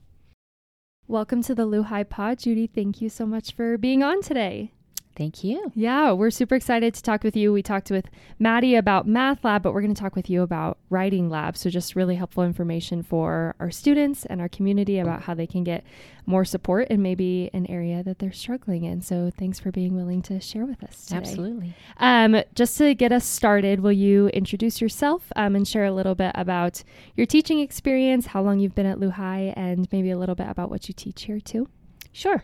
Welcome 1.09 1.41
to 1.43 1.55
the 1.55 1.65
LuHi 1.65 2.09
Pod, 2.09 2.39
Judy. 2.39 2.67
Thank 2.67 2.99
you 2.99 3.07
so 3.07 3.25
much 3.25 3.53
for 3.53 3.77
being 3.77 4.03
on 4.03 4.21
today. 4.21 4.73
Thank 5.17 5.43
you. 5.43 5.71
Yeah, 5.73 6.11
we're 6.11 6.29
super 6.29 6.53
excited 6.53 6.93
to 6.93 7.01
talk 7.01 7.23
with 7.23 7.35
you. 7.35 7.51
We 7.51 7.63
talked 7.63 7.89
with 7.89 8.05
Maddie 8.37 8.75
about 8.75 9.07
Math 9.07 9.43
Lab, 9.43 9.63
but 9.63 9.73
we're 9.73 9.81
going 9.81 9.95
to 9.95 9.99
talk 9.99 10.15
with 10.15 10.29
you 10.29 10.43
about 10.43 10.77
Writing 10.91 11.27
Lab. 11.27 11.57
So, 11.57 11.71
just 11.71 11.95
really 11.95 12.15
helpful 12.15 12.43
information 12.43 13.01
for 13.01 13.55
our 13.59 13.71
students 13.71 14.25
and 14.25 14.39
our 14.39 14.47
community 14.47 14.99
about 14.99 15.23
how 15.23 15.33
they 15.33 15.47
can 15.47 15.63
get 15.63 15.83
more 16.27 16.45
support 16.45 16.89
in 16.89 17.01
maybe 17.01 17.49
an 17.51 17.65
area 17.65 18.03
that 18.03 18.19
they're 18.19 18.31
struggling 18.31 18.83
in. 18.83 19.01
So, 19.01 19.31
thanks 19.35 19.59
for 19.59 19.71
being 19.71 19.95
willing 19.95 20.21
to 20.23 20.39
share 20.39 20.67
with 20.67 20.83
us 20.83 21.05
today. 21.05 21.17
Absolutely. 21.17 21.75
Um, 21.97 22.43
just 22.53 22.77
to 22.77 22.93
get 22.93 23.11
us 23.11 23.25
started, 23.25 23.79
will 23.79 23.91
you 23.91 24.27
introduce 24.27 24.79
yourself 24.79 25.31
um, 25.35 25.55
and 25.55 25.67
share 25.67 25.85
a 25.85 25.91
little 25.91 26.13
bit 26.13 26.31
about 26.35 26.83
your 27.15 27.25
teaching 27.25 27.59
experience, 27.59 28.27
how 28.27 28.43
long 28.43 28.59
you've 28.59 28.75
been 28.75 28.85
at 28.85 28.99
LuHi, 28.99 29.51
and 29.57 29.87
maybe 29.91 30.11
a 30.11 30.17
little 30.17 30.35
bit 30.35 30.47
about 30.47 30.69
what 30.69 30.87
you 30.87 30.93
teach 30.93 31.23
here 31.23 31.39
too? 31.39 31.67
Sure. 32.11 32.43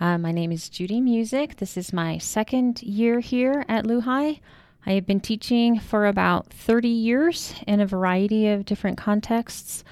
Uh, 0.00 0.18
my 0.18 0.32
name 0.32 0.50
is 0.50 0.68
Judy 0.68 1.00
Musick. 1.00 1.56
This 1.56 1.76
is 1.76 1.92
my 1.92 2.18
second 2.18 2.82
year 2.82 3.20
here 3.20 3.64
at 3.68 3.84
LuHi. 3.84 4.40
I 4.86 4.92
have 4.92 5.06
been 5.06 5.20
teaching 5.20 5.78
for 5.78 6.06
about 6.06 6.48
30 6.48 6.88
years 6.88 7.54
in 7.66 7.80
a 7.80 7.86
variety 7.86 8.48
of 8.48 8.64
different 8.64 8.98
contexts. 8.98 9.84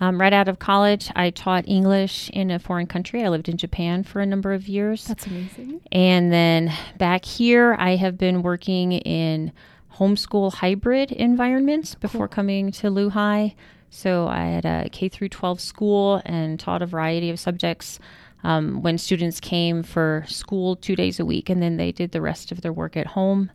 Um, 0.00 0.20
right 0.20 0.32
out 0.32 0.46
of 0.46 0.60
college, 0.60 1.10
I 1.16 1.30
taught 1.30 1.66
English 1.66 2.30
in 2.30 2.52
a 2.52 2.60
foreign 2.60 2.86
country. 2.86 3.24
I 3.24 3.28
lived 3.30 3.48
in 3.48 3.56
Japan 3.56 4.04
for 4.04 4.20
a 4.20 4.26
number 4.26 4.52
of 4.52 4.68
years. 4.68 5.04
That's 5.06 5.26
amazing. 5.26 5.80
And 5.90 6.32
then 6.32 6.72
back 6.96 7.24
here, 7.24 7.74
I 7.80 7.96
have 7.96 8.16
been 8.16 8.42
working 8.42 8.92
in 8.92 9.50
homeschool 9.96 10.54
hybrid 10.54 11.10
environments 11.10 11.96
before 11.96 12.28
coming 12.28 12.70
to 12.72 12.90
LuHi. 12.90 13.56
So 13.90 14.28
I 14.28 14.44
had 14.44 14.64
a 14.64 14.88
K 14.90 15.08
through 15.08 15.30
12 15.30 15.60
school 15.60 16.22
and 16.24 16.60
taught 16.60 16.80
a 16.80 16.86
variety 16.86 17.30
of 17.30 17.40
subjects 17.40 17.98
um, 18.44 18.82
when 18.82 18.98
students 18.98 19.40
came 19.40 19.82
for 19.82 20.24
school 20.26 20.76
two 20.76 20.96
days 20.96 21.20
a 21.20 21.24
week, 21.24 21.50
and 21.50 21.62
then 21.62 21.76
they 21.76 21.92
did 21.92 22.12
the 22.12 22.20
rest 22.20 22.52
of 22.52 22.60
their 22.60 22.72
work 22.72 22.96
at 22.96 23.06
home. 23.06 23.50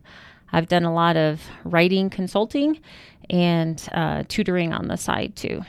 I've 0.52 0.68
done 0.68 0.84
a 0.84 0.94
lot 0.94 1.16
of 1.16 1.42
writing 1.64 2.10
consulting 2.10 2.80
and 3.30 3.82
uh, 3.92 4.24
tutoring 4.28 4.72
on 4.72 4.88
the 4.88 4.96
side 4.96 5.34
too. 5.36 5.62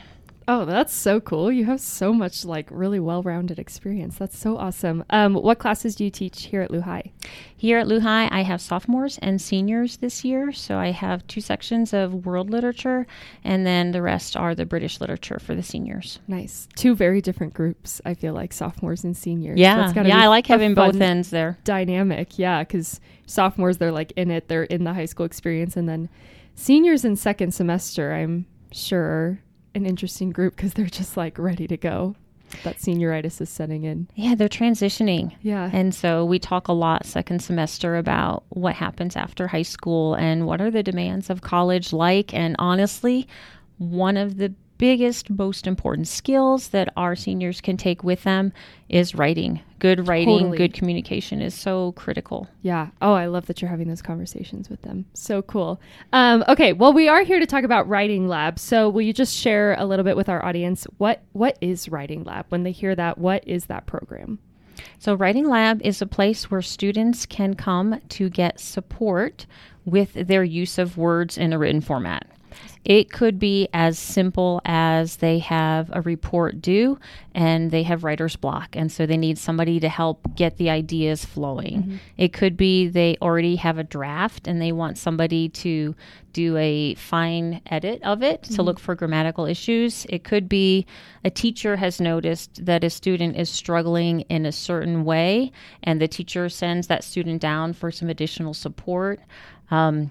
Oh, 0.48 0.64
that's 0.64 0.94
so 0.94 1.20
cool. 1.20 1.50
You 1.50 1.64
have 1.64 1.80
so 1.80 2.12
much 2.12 2.44
like 2.44 2.68
really 2.70 3.00
well-rounded 3.00 3.58
experience. 3.58 4.16
That's 4.16 4.38
so 4.38 4.56
awesome. 4.56 5.04
Um, 5.10 5.34
what 5.34 5.58
classes 5.58 5.96
do 5.96 6.04
you 6.04 6.10
teach 6.10 6.44
here 6.44 6.62
at 6.62 6.70
LuHi? 6.70 7.10
Here 7.56 7.78
at 7.78 7.88
LuHi, 7.88 8.28
I 8.30 8.42
have 8.42 8.60
sophomores 8.60 9.18
and 9.18 9.42
seniors 9.42 9.96
this 9.96 10.24
year. 10.24 10.52
So 10.52 10.78
I 10.78 10.92
have 10.92 11.26
two 11.26 11.40
sections 11.40 11.92
of 11.92 12.26
world 12.26 12.48
literature, 12.50 13.08
and 13.42 13.66
then 13.66 13.90
the 13.90 14.02
rest 14.02 14.36
are 14.36 14.54
the 14.54 14.64
British 14.64 15.00
literature 15.00 15.40
for 15.40 15.56
the 15.56 15.64
seniors. 15.64 16.20
Nice. 16.28 16.68
Two 16.76 16.94
very 16.94 17.20
different 17.20 17.52
groups. 17.52 18.00
I 18.04 18.14
feel 18.14 18.32
like 18.32 18.52
sophomores 18.52 19.02
and 19.02 19.16
seniors. 19.16 19.58
Yeah, 19.58 19.76
That's 19.76 19.94
gotta 19.94 20.08
yeah, 20.08 20.22
I 20.22 20.28
like 20.28 20.46
having 20.46 20.74
both 20.74 21.00
ends 21.00 21.30
there. 21.30 21.58
Dynamic, 21.64 22.38
yeah, 22.38 22.62
because 22.62 23.00
sophomores 23.26 23.78
they're 23.78 23.90
like 23.90 24.12
in 24.12 24.30
it, 24.30 24.46
they're 24.46 24.62
in 24.62 24.84
the 24.84 24.94
high 24.94 25.06
school 25.06 25.26
experience, 25.26 25.76
and 25.76 25.88
then 25.88 26.08
seniors 26.54 27.04
in 27.04 27.16
second 27.16 27.52
semester, 27.52 28.12
I'm 28.12 28.46
sure, 28.70 29.40
an 29.76 29.86
interesting 29.86 30.30
group 30.30 30.56
because 30.56 30.74
they're 30.74 30.86
just 30.86 31.16
like 31.16 31.38
ready 31.38 31.66
to 31.68 31.76
go. 31.76 32.16
That 32.62 32.76
senioritis 32.76 33.40
is 33.40 33.50
setting 33.50 33.84
in. 33.84 34.08
Yeah, 34.14 34.34
they're 34.34 34.48
transitioning. 34.48 35.34
Yeah. 35.42 35.68
And 35.72 35.94
so 35.94 36.24
we 36.24 36.38
talk 36.38 36.68
a 36.68 36.72
lot 36.72 37.04
second 37.04 37.40
semester 37.40 37.96
about 37.96 38.44
what 38.50 38.74
happens 38.74 39.16
after 39.16 39.48
high 39.48 39.62
school 39.62 40.14
and 40.14 40.46
what 40.46 40.60
are 40.60 40.70
the 40.70 40.82
demands 40.82 41.28
of 41.28 41.42
college 41.42 41.92
like. 41.92 42.32
And 42.32 42.54
honestly, 42.58 43.26
one 43.78 44.16
of 44.16 44.36
the 44.36 44.54
biggest, 44.78 45.30
most 45.30 45.66
important 45.66 46.06
skills 46.06 46.68
that 46.68 46.92
our 46.96 47.16
seniors 47.16 47.60
can 47.60 47.76
take 47.76 48.04
with 48.04 48.22
them 48.22 48.52
is 48.88 49.14
writing. 49.14 49.60
Good 49.78 50.08
writing, 50.08 50.38
Totally. 50.38 50.58
good 50.58 50.72
communication 50.72 51.42
is 51.42 51.54
so 51.54 51.92
critical. 51.92 52.48
Yeah. 52.62 52.88
Oh, 53.02 53.12
I 53.12 53.26
love 53.26 53.46
that 53.46 53.60
you're 53.60 53.70
having 53.70 53.88
those 53.88 54.00
conversations 54.00 54.70
with 54.70 54.80
them. 54.82 55.04
So 55.12 55.42
cool. 55.42 55.80
Um, 56.12 56.44
okay. 56.48 56.72
Well, 56.72 56.92
we 56.92 57.08
are 57.08 57.22
here 57.22 57.38
to 57.38 57.46
talk 57.46 57.62
about 57.64 57.88
Writing 57.88 58.26
Lab. 58.26 58.58
So, 58.58 58.88
will 58.88 59.02
you 59.02 59.12
just 59.12 59.36
share 59.36 59.74
a 59.78 59.84
little 59.84 60.04
bit 60.04 60.16
with 60.16 60.28
our 60.28 60.44
audience 60.44 60.86
what 60.98 61.22
what 61.32 61.58
is 61.60 61.88
Writing 61.88 62.24
Lab? 62.24 62.46
When 62.48 62.62
they 62.62 62.72
hear 62.72 62.94
that, 62.94 63.18
what 63.18 63.46
is 63.46 63.66
that 63.66 63.86
program? 63.86 64.38
So, 64.98 65.14
Writing 65.14 65.48
Lab 65.48 65.82
is 65.82 66.00
a 66.00 66.06
place 66.06 66.50
where 66.50 66.62
students 66.62 67.26
can 67.26 67.54
come 67.54 68.00
to 68.10 68.30
get 68.30 68.58
support 68.60 69.46
with 69.84 70.14
their 70.14 70.42
use 70.44 70.78
of 70.78 70.96
words 70.96 71.36
in 71.38 71.52
a 71.52 71.58
written 71.58 71.80
format. 71.80 72.26
It 72.84 73.10
could 73.10 73.38
be 73.38 73.68
as 73.72 73.98
simple 73.98 74.60
as 74.64 75.16
they 75.16 75.40
have 75.40 75.90
a 75.92 76.02
report 76.02 76.62
due 76.62 76.98
and 77.34 77.70
they 77.70 77.82
have 77.82 78.04
writer's 78.04 78.36
block, 78.36 78.76
and 78.76 78.90
so 78.90 79.06
they 79.06 79.16
need 79.16 79.38
somebody 79.38 79.80
to 79.80 79.88
help 79.88 80.36
get 80.36 80.56
the 80.56 80.70
ideas 80.70 81.24
flowing. 81.24 82.00
It 82.16 82.32
could 82.32 82.56
be 82.56 82.88
they 82.88 83.16
already 83.20 83.56
have 83.56 83.76
a 83.78 83.84
draft 83.84 84.46
and 84.46 84.62
they 84.62 84.72
want 84.72 84.98
somebody 84.98 85.48
to 85.50 85.94
do 86.32 86.56
a 86.58 86.94
fine 86.94 87.60
edit 87.66 88.02
of 88.02 88.22
it 88.22 88.42
to 88.44 88.62
look 88.62 88.78
for 88.78 88.94
grammatical 88.94 89.46
issues. 89.46 90.06
It 90.08 90.22
could 90.22 90.48
be 90.48 90.86
a 91.24 91.30
teacher 91.30 91.76
has 91.76 92.00
noticed 92.00 92.64
that 92.64 92.84
a 92.84 92.90
student 92.90 93.36
is 93.36 93.50
struggling 93.50 94.20
in 94.22 94.46
a 94.46 94.52
certain 94.52 95.04
way, 95.04 95.50
and 95.82 96.00
the 96.00 96.08
teacher 96.08 96.48
sends 96.48 96.86
that 96.86 97.04
student 97.04 97.40
down 97.42 97.72
for 97.72 97.90
some 97.90 98.08
additional 98.08 98.54
support. 98.54 99.20
Um, 99.70 100.10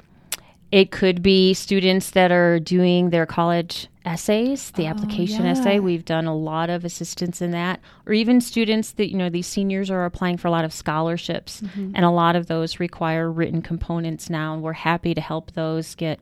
it 0.72 0.92
could 0.92 1.22
be 1.22 1.54
students 1.54 2.12
that 2.12 2.32
are 2.32 2.60
doing 2.60 3.10
their 3.10 3.26
college 3.26 3.88
essays, 4.06 4.72
the 4.72 4.86
oh, 4.86 4.90
application 4.90 5.46
yeah. 5.46 5.52
essay. 5.52 5.80
We've 5.80 6.06
done 6.06 6.26
a 6.26 6.36
lot 6.36 6.70
of 6.70 6.86
assistance 6.86 7.42
in 7.42 7.52
that. 7.52 7.80
Or 8.06 8.14
even 8.14 8.42
students 8.42 8.92
that, 8.94 9.10
you 9.10 9.18
know, 9.18 9.30
these 9.30 9.48
seniors 9.48 9.90
are 9.90 10.06
applying 10.06 10.38
for 10.38 10.48
a 10.48 10.52
lot 10.52 10.66
of 10.66 10.74
scholarships, 10.74 11.62
mm-hmm. 11.62 11.92
and 11.96 12.06
a 12.06 12.10
lot 12.12 12.36
of 12.36 12.48
those 12.48 12.80
require 12.80 13.32
written 13.32 13.62
components 13.62 14.30
now. 14.30 14.54
And 14.54 14.64
we're 14.64 14.74
happy 14.74 15.14
to 15.14 15.22
help 15.22 15.52
those 15.52 15.96
get 15.96 16.20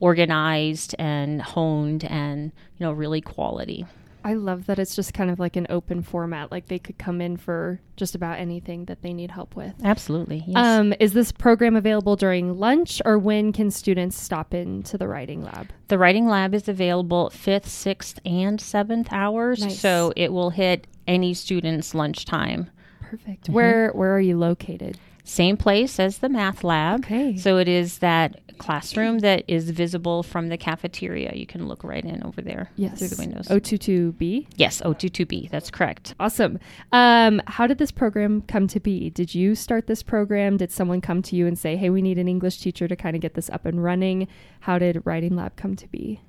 organized 0.00 0.94
and 0.98 1.42
honed 1.42 2.04
and, 2.04 2.52
you 2.78 2.86
know, 2.86 2.92
really 2.92 3.20
quality. 3.20 3.86
I 4.26 4.34
love 4.34 4.66
that 4.66 4.80
it's 4.80 4.96
just 4.96 5.14
kind 5.14 5.30
of 5.30 5.38
like 5.38 5.54
an 5.54 5.68
open 5.70 6.02
format. 6.02 6.50
Like 6.50 6.66
they 6.66 6.80
could 6.80 6.98
come 6.98 7.20
in 7.20 7.36
for 7.36 7.80
just 7.94 8.16
about 8.16 8.40
anything 8.40 8.86
that 8.86 9.00
they 9.00 9.12
need 9.12 9.30
help 9.30 9.54
with. 9.54 9.72
Absolutely. 9.84 10.42
Yes. 10.48 10.56
Um, 10.56 10.92
is 10.98 11.12
this 11.12 11.30
program 11.30 11.76
available 11.76 12.16
during 12.16 12.58
lunch 12.58 13.00
or 13.04 13.18
when 13.20 13.52
can 13.52 13.70
students 13.70 14.20
stop 14.20 14.52
into 14.52 14.98
the 14.98 15.06
writing 15.06 15.42
lab? 15.44 15.68
The 15.86 15.96
writing 15.96 16.26
lab 16.26 16.54
is 16.54 16.66
available 16.68 17.30
fifth, 17.30 17.68
sixth, 17.68 18.18
and 18.26 18.60
seventh 18.60 19.06
hours, 19.12 19.62
Nice. 19.62 19.78
so 19.78 20.12
it 20.16 20.32
will 20.32 20.50
hit 20.50 20.88
any 21.06 21.32
student's 21.32 21.94
lunchtime. 21.94 22.68
Perfect. 23.00 23.48
Where 23.48 23.90
where 23.92 24.12
are 24.16 24.20
you 24.20 24.36
located? 24.36 24.98
Same 25.28 25.56
place 25.56 25.98
as 25.98 26.18
the 26.18 26.28
math 26.28 26.62
lab. 26.62 27.00
Okay. 27.00 27.36
So 27.36 27.58
it 27.58 27.66
is 27.66 27.98
that 27.98 28.40
classroom 28.58 29.18
that 29.18 29.42
is 29.48 29.70
visible 29.70 30.22
from 30.22 30.48
the 30.48 30.56
cafeteria. 30.56 31.32
You 31.34 31.46
can 31.46 31.66
look 31.66 31.82
right 31.84 32.04
in 32.04 32.22
over 32.22 32.40
there 32.40 32.70
Yes. 32.76 32.98
through 33.00 33.08
the 33.08 33.16
windows. 33.18 33.48
O22B. 33.48 34.46
yes, 34.56 34.80
O22B. 34.82 35.50
That's 35.50 35.70
correct. 35.70 36.14
Awesome. 36.20 36.58
Um, 36.92 37.42
how 37.48 37.66
did 37.66 37.78
this 37.78 37.90
program 37.90 38.42
come 38.42 38.66
to 38.68 38.78
be? 38.80 39.10
Did 39.10 39.34
you 39.34 39.54
start 39.56 39.88
this 39.88 40.02
program? 40.02 40.56
Did 40.58 40.70
someone 40.70 41.00
come 41.00 41.22
to 41.22 41.34
you 41.36 41.46
and 41.46 41.58
say, 41.58 41.76
"Hey, 41.76 41.90
we 41.90 42.00
need 42.02 42.18
an 42.18 42.28
English 42.28 42.58
teacher 42.60 42.86
to 42.86 42.94
kind 42.96 43.16
of 43.16 43.20
get 43.20 43.34
this 43.34 43.50
up 43.50 43.66
and 43.66 43.82
running"? 43.82 44.28
How 44.60 44.78
did 44.78 45.02
Writing 45.04 45.34
Lab 45.36 45.56
come 45.56 45.74
to 45.76 45.88
be? 45.88 46.20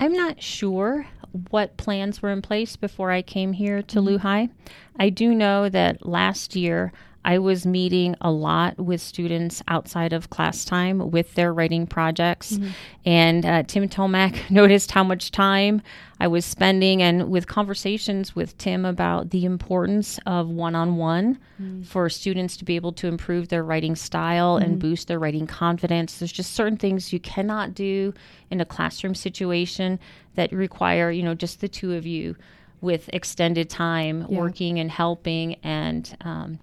I'm 0.00 0.12
not 0.12 0.40
sure 0.40 1.06
what 1.50 1.76
plans 1.76 2.22
were 2.22 2.30
in 2.30 2.40
place 2.40 2.76
before 2.76 3.10
I 3.10 3.20
came 3.22 3.52
here 3.52 3.82
to 3.82 4.00
LuHi. 4.00 4.48
I 4.98 5.08
do 5.10 5.34
know 5.34 5.68
that 5.68 6.06
last 6.06 6.54
year 6.56 6.92
I 7.24 7.38
was 7.38 7.64
meeting 7.64 8.16
a 8.20 8.30
lot 8.30 8.78
with 8.78 9.00
students 9.00 9.62
outside 9.68 10.12
of 10.12 10.30
class 10.30 10.64
time 10.64 11.10
with 11.10 11.34
their 11.34 11.52
writing 11.54 11.86
projects. 11.86 12.58
And 13.04 13.46
uh, 13.46 13.62
Tim 13.64 13.88
Tomac 13.88 14.50
noticed 14.50 14.90
how 14.90 15.04
much 15.04 15.30
time 15.30 15.82
I 16.18 16.26
was 16.28 16.44
spending, 16.44 17.02
and 17.02 17.30
with 17.30 17.46
conversations 17.48 18.34
with 18.36 18.56
Tim 18.58 18.84
about 18.84 19.30
the 19.30 19.44
importance 19.44 20.18
of 20.26 20.48
one 20.48 20.74
on 20.74 20.96
one 20.96 21.38
for 21.84 22.08
students 22.08 22.56
to 22.56 22.64
be 22.64 22.74
able 22.76 22.92
to 22.92 23.06
improve 23.06 23.48
their 23.48 23.62
writing 23.64 23.94
style 23.96 24.56
and 24.56 24.78
boost 24.80 25.06
their 25.08 25.18
writing 25.20 25.46
confidence. 25.46 26.18
There's 26.18 26.32
just 26.32 26.54
certain 26.54 26.76
things 26.76 27.12
you 27.12 27.20
cannot 27.20 27.74
do 27.74 28.12
in 28.50 28.60
a 28.60 28.64
classroom 28.64 29.14
situation 29.14 29.98
that 30.34 30.52
require, 30.52 31.10
you 31.10 31.22
know, 31.22 31.34
just 31.34 31.60
the 31.60 31.68
two 31.68 31.94
of 31.94 32.04
you 32.06 32.34
with 32.80 33.08
extended 33.12 33.70
time 33.70 34.26
Yeah. 34.28 34.38
working 34.40 34.80
and 34.80 34.90
helping 34.90 35.54
and 35.62 36.16
um, 36.22 36.58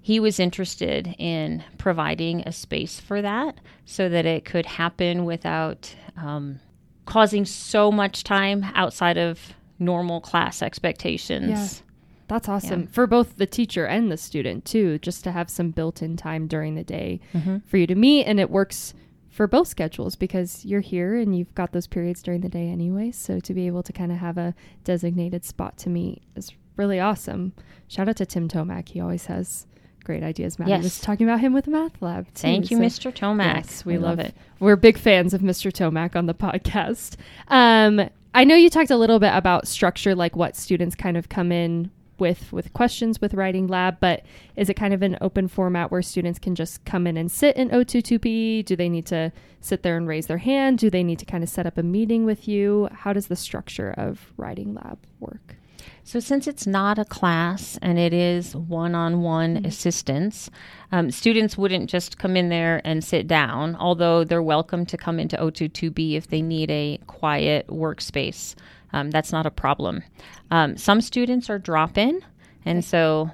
he 0.00 0.18
was 0.20 0.40
interested 0.40 1.14
in 1.18 1.62
providing 1.78 2.40
a 2.42 2.52
space 2.52 2.98
for 3.00 3.20
that 3.22 3.58
so 3.84 4.08
that 4.08 4.26
it 4.26 4.44
could 4.44 4.66
happen 4.66 5.24
without 5.24 5.94
um, 6.16 6.60
causing 7.06 7.44
so 7.44 7.90
much 7.92 8.24
time 8.24 8.64
outside 8.74 9.18
of 9.18 9.54
normal 9.78 10.20
class 10.20 10.62
expectations. 10.62 11.48
Yeah. 11.50 11.86
That's 12.28 12.48
awesome 12.48 12.86
for 12.86 13.08
both 13.08 13.36
the 13.36 13.46
teacher 13.46 13.86
and 13.86 14.10
the 14.10 14.16
student 14.16 14.64
too, 14.64 14.98
just 15.00 15.24
to 15.24 15.32
have 15.32 15.50
some 15.50 15.72
built-in 15.72 16.16
time 16.16 16.46
during 16.46 16.76
the 16.76 16.84
day 16.84 17.18
Mm-hmm. 17.34 17.58
for 17.66 17.76
you 17.76 17.86
to 17.88 17.94
meet 17.96 18.24
and 18.24 18.38
it 18.38 18.50
works 18.50 18.94
for 19.28 19.46
both 19.48 19.66
schedules 19.68 20.14
because 20.16 20.64
you're 20.64 20.80
here 20.80 21.16
and 21.16 21.36
you've 21.36 21.54
got 21.54 21.72
those 21.72 21.86
periods 21.88 22.22
during 22.22 22.40
the 22.42 22.48
day 22.48 22.68
anyway. 22.68 23.10
So 23.10 23.40
to 23.40 23.52
be 23.54 23.66
able 23.66 23.82
to 23.82 23.92
kind 23.92 24.12
of 24.12 24.18
have 24.18 24.38
a 24.38 24.54
designated 24.84 25.44
spot 25.44 25.76
to 25.78 25.88
meet 25.90 26.22
is 26.36 26.52
really 26.76 27.00
awesome. 27.00 27.52
Shout 27.88 28.08
out 28.08 28.16
to 28.16 28.26
Tim 28.26 28.48
Tomac. 28.48 28.88
He 28.90 29.00
always 29.00 29.26
has 29.26 29.66
great 30.10 30.22
ideas. 30.24 30.58
Matt 30.58 30.68
Yes. 30.68 30.82
was 30.82 31.00
talking 31.00 31.24
about 31.28 31.38
him 31.38 31.52
with 31.52 31.68
Math 31.68 32.02
Lab. 32.02 32.26
Too, 32.34 32.42
Thank 32.42 32.70
you, 32.72 32.76
so- 32.78 32.82
Mr. 33.10 33.14
Tomac. 33.14 33.54
Yes, 33.54 33.84
we 33.84 33.94
I 33.94 33.98
love, 33.98 34.18
it. 34.18 34.34
We're 34.58 34.74
big 34.74 34.98
fans 34.98 35.32
of 35.32 35.40
Mr. 35.40 35.70
Tomac 35.72 36.16
on 36.16 36.26
the 36.26 36.34
podcast. 36.34 37.14
Um, 37.48 38.08
I 38.34 38.42
know 38.44 38.56
you 38.56 38.70
talked 38.70 38.90
a 38.90 38.96
little 38.96 39.20
bit 39.20 39.32
about 39.34 39.68
structure, 39.68 40.14
like 40.16 40.34
what 40.34 40.56
students 40.56 40.96
kind 40.96 41.16
of 41.16 41.28
come 41.28 41.52
in 41.52 41.90
with 42.18 42.52
with 42.52 42.70
questions 42.74 43.18
with 43.20 43.32
writing 43.34 43.66
lab, 43.66 43.96
but 44.00 44.22
is 44.56 44.68
it 44.68 44.74
kind 44.74 44.92
of 44.92 45.00
an 45.02 45.16
open 45.22 45.48
format 45.48 45.90
where 45.90 46.02
students 46.02 46.38
can 46.38 46.54
just 46.54 46.84
come 46.84 47.06
in 47.06 47.16
and 47.16 47.30
sit 47.32 47.56
in 47.56 47.70
O22B? 47.70 48.62
Do 48.64 48.74
they 48.76 48.88
need 48.90 49.06
to 49.06 49.32
sit 49.60 49.82
there 49.82 49.96
and 49.96 50.06
raise 50.06 50.26
their 50.26 50.38
hand? 50.38 50.78
Do 50.78 50.90
they 50.90 51.02
need 51.02 51.18
to 51.20 51.24
kind 51.24 51.42
of 51.42 51.48
set 51.48 51.66
up 51.66 51.78
a 51.78 51.82
meeting 51.82 52.24
with 52.26 52.46
you? 52.48 52.88
How 52.92 53.12
does 53.14 53.28
the 53.28 53.36
structure 53.36 53.92
of 53.96 54.32
writing 54.36 54.74
lab 54.74 54.98
work? 55.18 55.56
So, 56.02 56.18
since 56.18 56.46
it's 56.46 56.66
not 56.66 56.98
a 56.98 57.04
class 57.04 57.78
and 57.82 57.98
it 57.98 58.12
is 58.12 58.56
one 58.56 58.94
on 58.94 59.22
one 59.22 59.64
assistance, 59.64 60.50
um, 60.92 61.10
students 61.10 61.56
wouldn't 61.56 61.90
just 61.90 62.18
come 62.18 62.36
in 62.36 62.48
there 62.48 62.80
and 62.84 63.04
sit 63.04 63.26
down, 63.26 63.76
although 63.76 64.24
they're 64.24 64.42
welcome 64.42 64.86
to 64.86 64.96
come 64.96 65.20
into 65.20 65.36
O22B 65.36 66.14
if 66.14 66.28
they 66.28 66.42
need 66.42 66.70
a 66.70 66.98
quiet 67.06 67.66
workspace. 67.68 68.54
Um, 68.92 69.10
that's 69.10 69.30
not 69.30 69.46
a 69.46 69.50
problem. 69.50 70.02
Um, 70.50 70.76
some 70.76 71.00
students 71.00 71.48
are 71.48 71.58
drop 71.58 71.96
in, 71.96 72.22
and 72.64 72.84
so 72.84 73.30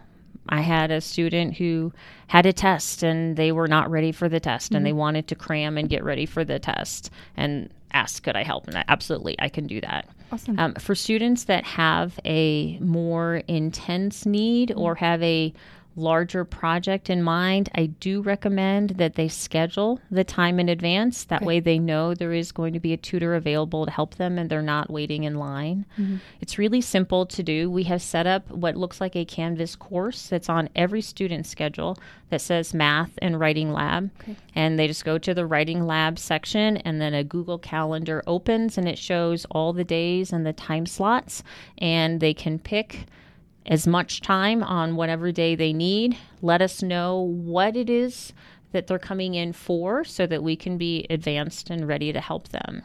I 0.49 0.61
had 0.61 0.91
a 0.91 1.01
student 1.01 1.57
who 1.57 1.93
had 2.29 2.47
a 2.47 2.53
test 2.53 3.03
and 3.03 3.37
they 3.37 3.53
were 3.53 3.69
not 3.69 3.91
ready 3.91 4.13
for 4.13 4.29
the 4.29 4.41
test 4.41 4.75
and 4.75 4.85
they 4.85 4.93
wanted 4.93 5.29
to 5.29 5.35
cram 5.35 5.79
and 5.79 5.89
get 5.89 6.05
ready 6.05 6.27
for 6.27 6.45
the 6.45 6.59
test 6.59 7.11
and 7.37 7.71
asked, 7.93 8.23
Could 8.23 8.37
I 8.37 8.43
help? 8.43 8.67
And 8.69 8.79
I, 8.79 8.85
absolutely, 8.89 9.37
I 9.39 9.49
can 9.49 9.67
do 9.67 9.81
that. 9.81 10.09
Awesome. 10.33 10.59
Um, 10.59 10.75
for 10.75 10.95
students 10.95 11.45
that 11.45 11.65
have 11.65 12.19
a 12.25 12.79
more 12.81 13.43
intense 13.49 14.27
need 14.27 14.73
or 14.75 14.97
have 14.97 15.23
a 15.23 15.53
larger 15.97 16.45
project 16.45 17.09
in 17.09 17.23
mind, 17.23 17.71
I 17.75 17.87
do 17.87 18.21
recommend 18.21 18.91
that 18.91 19.15
they 19.15 19.29
schedule 19.29 19.99
the 20.11 20.25
time 20.25 20.61
in 20.61 20.69
advance. 20.69 21.25
That 21.25 21.43
way 21.43 21.59
they 21.59 21.79
know 21.79 22.15
there 22.15 22.33
is 22.33 22.53
going 22.53 22.75
to 22.75 22.81
be 22.81 22.93
a 22.93 22.99
tutor 22.99 23.35
available 23.35 23.87
to 23.87 23.91
help 23.91 24.17
them 24.17 24.39
and 24.39 24.51
they're 24.51 24.63
not 24.63 24.91
waiting 24.91 25.25
in 25.25 25.37
line. 25.37 25.87
Mm-hmm. 25.99 26.17
It's 26.41 26.59
really 26.59 26.83
simple 26.83 27.25
to 27.27 27.43
do. 27.43 27.71
We 27.71 27.85
have 27.85 28.03
set 28.03 28.27
up 28.27 28.51
what 28.51 28.77
looks 28.77 29.01
like 29.01 29.17
a 29.17 29.25
Canvas 29.25 29.75
course 29.75 30.29
that's 30.29 30.51
on 30.51 30.69
every 30.77 31.01
student's 31.01 31.49
schedule 31.49 31.99
that 32.31 32.41
says 32.41 32.75
math 32.75 33.19
and 33.23 33.41
writing 33.41 33.73
lab. 33.73 34.11
And 34.55 34.79
they 34.79 34.87
just 34.87 35.05
go 35.05 35.17
to 35.19 35.35
the 35.35 35.47
writing 35.47 35.87
lab 35.87 36.19
section 36.19 36.77
and 36.79 37.01
then 37.01 37.15
a 37.15 37.25
Google 37.25 37.59
Calendar 37.59 38.23
opens 38.27 38.77
and 38.77 38.89
it 38.89 38.99
shows 38.99 39.47
all 39.51 39.73
the 39.73 39.85
days 39.85 40.33
and 40.33 40.45
the 40.45 40.53
time 40.53 40.87
slots 40.87 41.43
and 41.79 42.21
they 42.21 42.35
can 42.35 42.59
pick 42.59 43.07
as 43.67 43.87
much 43.87 44.21
time 44.21 44.63
on 44.63 44.97
whatever 44.97 45.33
day 45.33 45.55
they 45.55 45.73
need. 45.73 46.17
Let 46.41 46.63
us 46.63 46.83
know 46.83 47.21
what 47.21 47.77
it 47.77 47.91
is 47.91 48.33
that 48.73 48.87
they're 48.87 48.99
coming 48.99 49.35
in 49.35 49.53
for 49.53 50.05
so 50.05 50.27
that 50.27 50.43
we 50.43 50.57
can 50.57 50.79
be 50.79 51.07
advanced 51.11 51.71
and 51.71 51.89
ready 51.89 52.13
to 52.13 52.21
help 52.21 52.49
them. 52.49 52.83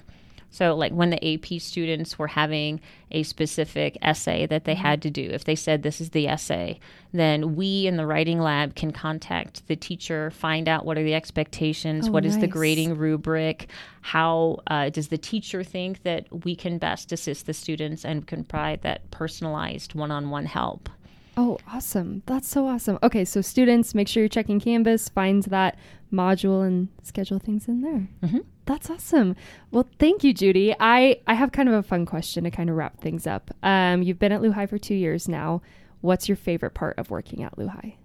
So, 0.52 0.76
like 0.76 0.92
when 0.92 1.10
the 1.10 1.34
AP 1.34 1.62
students 1.62 2.20
were 2.20 2.28
having 2.28 2.82
a 3.10 3.24
specific 3.24 3.98
essay 4.02 4.46
that 4.48 4.66
they 4.66 4.76
had 4.76 5.02
to 5.04 5.10
do, 5.10 5.30
if 5.32 5.46
they 5.46 5.56
said 5.56 5.82
this 5.82 6.02
is 6.02 6.10
the 6.10 6.28
essay, 6.28 6.80
then 7.14 7.56
we 7.56 7.88
in 7.88 7.96
the 7.96 8.06
writing 8.06 8.40
lab 8.40 8.76
can 8.76 8.92
contact 8.92 9.66
the 9.68 9.76
teacher, 9.78 10.30
find 10.32 10.68
out 10.68 10.86
what 10.86 10.98
are 10.98 11.04
the 11.04 11.14
expectations, 11.14 12.10
Oh, 12.10 12.12
what 12.12 12.26
is 12.26 12.38
the 12.38 12.48
grading 12.48 12.98
rubric, 12.98 13.70
how 14.02 14.60
uh, 14.68 14.90
does 14.90 15.08
the 15.08 15.18
teacher 15.18 15.64
think 15.64 16.04
that 16.04 16.28
we 16.46 16.56
can 16.56 16.78
best 16.78 17.12
assist 17.12 17.46
the 17.46 17.54
students 17.54 18.04
and 18.04 18.28
can 18.28 18.44
provide 18.44 18.82
that 18.82 19.10
personalized 19.10 19.96
one 19.96 20.12
on 20.12 20.30
one 20.30 20.46
help. 20.46 20.90
Oh, 21.38 21.58
awesome. 21.66 22.24
That's 22.26 22.48
so 22.48 22.68
awesome. 22.68 23.00
Okay, 23.02 23.24
so 23.24 23.40
students, 23.40 23.96
make 23.96 24.10
sure 24.10 24.22
you're 24.22 24.28
checking 24.28 24.60
Canvas, 24.60 25.08
find 25.08 25.44
that 25.44 25.78
module 26.12 26.68
and 26.68 26.90
schedule 27.04 27.40
things 27.40 27.70
in 27.70 27.82
there. 27.82 28.08
Mhm. 28.22 28.44
That's 28.72 28.90
awesome. 28.90 29.36
Well, 29.70 29.86
thank 30.00 30.24
you, 30.24 30.34
Judy. 30.34 30.74
I, 30.80 31.20
I 31.28 31.34
have 31.34 31.52
kind 31.52 31.68
of 31.68 31.76
a 31.76 31.84
fun 31.84 32.06
question 32.06 32.46
to 32.46 32.52
kind 32.52 32.70
of 32.70 32.78
wrap 32.78 33.02
things 33.02 33.28
up. 33.28 33.52
Um, 33.62 34.02
you've 34.02 34.18
been 34.18 34.32
at 34.32 34.40
LuHi 34.40 34.70
for 34.70 34.78
two 34.78 34.96
years 34.96 35.28
now. 35.28 35.62
What's 36.00 36.30
your 36.30 36.38
favorite 36.38 36.74
part 36.74 36.98
of 36.98 37.12
working 37.12 37.44
at 37.44 37.58
LuHi? 37.58 37.96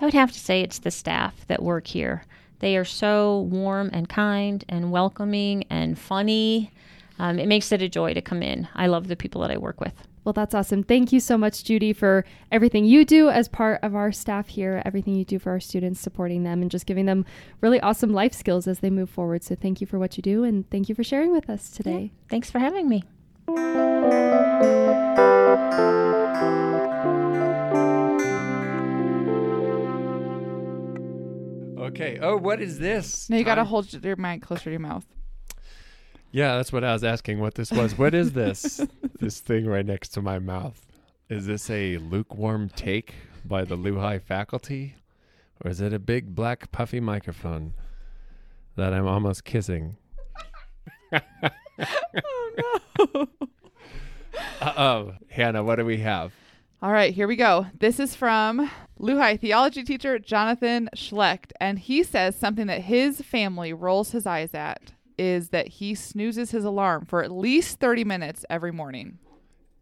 I 0.00 0.04
would 0.04 0.14
have 0.14 0.30
to 0.30 0.38
say 0.38 0.60
it's 0.60 0.78
the 0.78 0.92
staff 0.92 1.44
that 1.48 1.60
work 1.60 1.88
here. 1.88 2.24
They 2.60 2.76
are 2.76 2.84
so 2.84 3.48
warm 3.50 3.90
and 3.92 4.08
kind 4.08 4.64
and 4.68 4.92
welcoming 4.92 5.64
and 5.70 5.98
funny. 5.98 6.70
Um, 7.18 7.40
it 7.40 7.48
makes 7.48 7.72
it 7.72 7.82
a 7.82 7.88
joy 7.88 8.14
to 8.14 8.22
come 8.22 8.44
in. 8.44 8.68
I 8.76 8.86
love 8.86 9.08
the 9.08 9.16
people 9.16 9.40
that 9.40 9.50
I 9.50 9.56
work 9.56 9.80
with. 9.80 10.06
Well, 10.26 10.32
that's 10.32 10.56
awesome. 10.56 10.82
Thank 10.82 11.12
you 11.12 11.20
so 11.20 11.38
much, 11.38 11.62
Judy, 11.62 11.92
for 11.92 12.24
everything 12.50 12.84
you 12.84 13.04
do 13.04 13.28
as 13.28 13.46
part 13.46 13.78
of 13.84 13.94
our 13.94 14.10
staff 14.10 14.48
here, 14.48 14.82
everything 14.84 15.14
you 15.14 15.24
do 15.24 15.38
for 15.38 15.52
our 15.52 15.60
students, 15.60 16.00
supporting 16.00 16.42
them, 16.42 16.62
and 16.62 16.68
just 16.68 16.84
giving 16.84 17.06
them 17.06 17.24
really 17.60 17.78
awesome 17.80 18.12
life 18.12 18.32
skills 18.32 18.66
as 18.66 18.80
they 18.80 18.90
move 18.90 19.08
forward. 19.08 19.44
So, 19.44 19.54
thank 19.54 19.80
you 19.80 19.86
for 19.86 20.00
what 20.00 20.16
you 20.16 20.22
do, 20.22 20.42
and 20.42 20.68
thank 20.68 20.88
you 20.88 20.96
for 20.96 21.04
sharing 21.04 21.30
with 21.30 21.48
us 21.48 21.70
today. 21.70 22.10
Thanks 22.28 22.50
for 22.50 22.58
having 22.58 22.88
me. 22.88 23.04
Okay. 31.78 32.18
Oh, 32.20 32.36
what 32.36 32.60
is 32.60 32.80
this? 32.80 33.30
Now 33.30 33.36
you 33.36 33.44
gotta 33.44 33.62
hold 33.62 33.92
your 33.92 34.16
mic 34.16 34.42
closer 34.42 34.64
to 34.64 34.70
your 34.70 34.80
mouth. 34.80 35.06
Yeah, 36.36 36.56
that's 36.56 36.70
what 36.70 36.84
I 36.84 36.92
was 36.92 37.02
asking. 37.02 37.38
What 37.40 37.54
this 37.54 37.72
was? 37.72 37.96
What 37.96 38.12
is 38.12 38.32
this? 38.32 38.86
this 39.20 39.40
thing 39.40 39.64
right 39.64 39.86
next 39.86 40.10
to 40.10 40.20
my 40.20 40.38
mouth. 40.38 40.84
Is 41.30 41.46
this 41.46 41.70
a 41.70 41.96
lukewarm 41.96 42.68
take 42.68 43.14
by 43.42 43.64
the 43.64 43.74
LuHi 43.74 44.20
faculty, 44.20 44.96
or 45.64 45.70
is 45.70 45.80
it 45.80 45.94
a 45.94 45.98
big 45.98 46.34
black 46.34 46.70
puffy 46.72 47.00
microphone 47.00 47.72
that 48.76 48.92
I'm 48.92 49.06
almost 49.06 49.44
kissing? 49.44 49.96
oh 51.14 52.50
no. 52.58 53.28
Uh 54.60 54.72
oh, 54.76 55.14
Hannah, 55.30 55.64
what 55.64 55.76
do 55.76 55.86
we 55.86 56.00
have? 56.00 56.34
All 56.82 56.92
right, 56.92 57.14
here 57.14 57.26
we 57.26 57.36
go. 57.36 57.68
This 57.80 57.98
is 57.98 58.14
from 58.14 58.70
LuHi 59.00 59.40
theology 59.40 59.84
teacher 59.84 60.18
Jonathan 60.18 60.90
Schlecht, 60.94 61.52
and 61.62 61.78
he 61.78 62.02
says 62.02 62.36
something 62.36 62.66
that 62.66 62.82
his 62.82 63.22
family 63.22 63.72
rolls 63.72 64.10
his 64.10 64.26
eyes 64.26 64.52
at 64.52 64.92
is 65.18 65.48
that 65.50 65.68
he 65.68 65.94
snoozes 65.94 66.50
his 66.50 66.64
alarm 66.64 67.04
for 67.06 67.22
at 67.22 67.30
least 67.30 67.78
30 67.80 68.04
minutes 68.04 68.44
every 68.50 68.72
morning. 68.72 69.18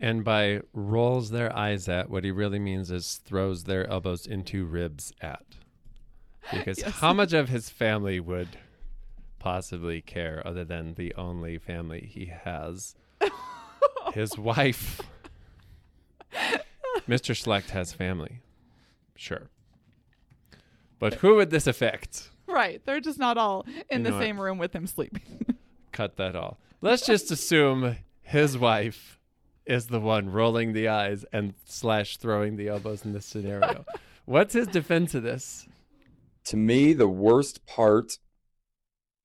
And 0.01 0.25
by 0.25 0.61
rolls 0.73 1.31
their 1.31 1.55
eyes 1.57 1.88
at, 1.88 2.11
what 2.11 2.25
he 2.25 2.31
really 2.31 2.59
means 2.59 2.90
is 2.90 3.20
throws 3.25 3.64
their 3.64 3.88
elbows 3.88 4.27
into 4.27 4.64
ribs 4.64 5.12
at. 5.20 5.44
Because 6.53 6.79
Yes. 6.81 6.90
how 7.01 7.12
much 7.12 7.33
of 7.33 7.49
his 7.49 7.70
family 7.70 8.20
would 8.20 8.49
possibly 9.38 10.01
care 10.01 10.42
other 10.47 10.64
than 10.64 10.94
the 10.94 11.14
only 11.14 11.59
family 11.59 12.01
he 12.12 12.27
has? 12.27 12.94
his 14.14 14.37
wife. 14.37 15.01
Mr. 17.09 17.35
Schlecht 17.35 17.70
has 17.70 17.92
family. 17.92 18.40
Sure. 19.16 19.49
But 20.99 21.14
who 21.14 21.37
would 21.37 21.51
this 21.51 21.66
affect? 21.66 22.31
Right, 22.46 22.80
they're 22.85 23.00
just 23.00 23.18
not 23.18 23.38
all 23.38 23.64
in 23.88 24.00
You 24.00 24.04
the 24.04 24.11
know 24.11 24.16
what? 24.16 24.22
same 24.22 24.40
room 24.40 24.59
with 24.59 24.74
him 24.74 24.87
sleeping. 24.87 25.57
Cut 25.92 26.16
that 26.16 26.37
all. 26.37 26.59
Let's 26.80 27.07
just 27.07 27.30
assume 27.30 27.96
his 28.22 28.59
wife 28.59 29.18
is 29.64 29.87
the 29.87 30.00
one 30.00 30.30
rolling 30.30 30.72
the 30.72 30.88
eyes 30.88 31.24
and 31.33 31.54
slash 31.64 32.18
throwing 32.18 32.57
the 32.57 32.68
elbows 32.68 33.04
in 33.04 33.12
this 33.12 33.24
scenario. 33.24 33.85
What's 34.26 34.54
his 34.54 34.66
defense 34.66 35.14
of 35.14 35.22
this? 35.22 35.66
to 36.44 36.57
me, 36.57 36.92
the 36.92 37.09
worst 37.09 37.66
part 37.66 38.18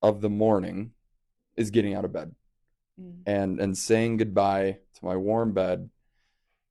of 0.02 0.20
the 0.20 0.30
morning 0.30 0.92
is 1.56 1.70
getting 1.70 1.94
out 1.94 2.04
of 2.04 2.12
bed 2.12 2.34
mm. 3.00 3.18
and 3.26 3.60
and 3.60 3.76
saying 3.76 4.16
goodbye 4.16 4.78
to 4.94 5.04
my 5.04 5.16
warm 5.16 5.52
bed 5.52 5.90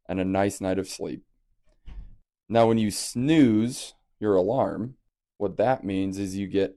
and 0.07 0.19
a 0.19 0.25
nice 0.25 0.59
night 0.59 0.79
of 0.79 0.87
sleep. 0.87 1.23
Now, 2.47 2.67
when 2.67 2.79
you 2.79 2.89
snooze 2.89 3.93
your 4.19 4.33
alarm, 4.35 4.95
what 5.39 5.57
that 5.57 5.83
means 5.83 6.19
is 6.19 6.37
you 6.37 6.47
get 6.47 6.75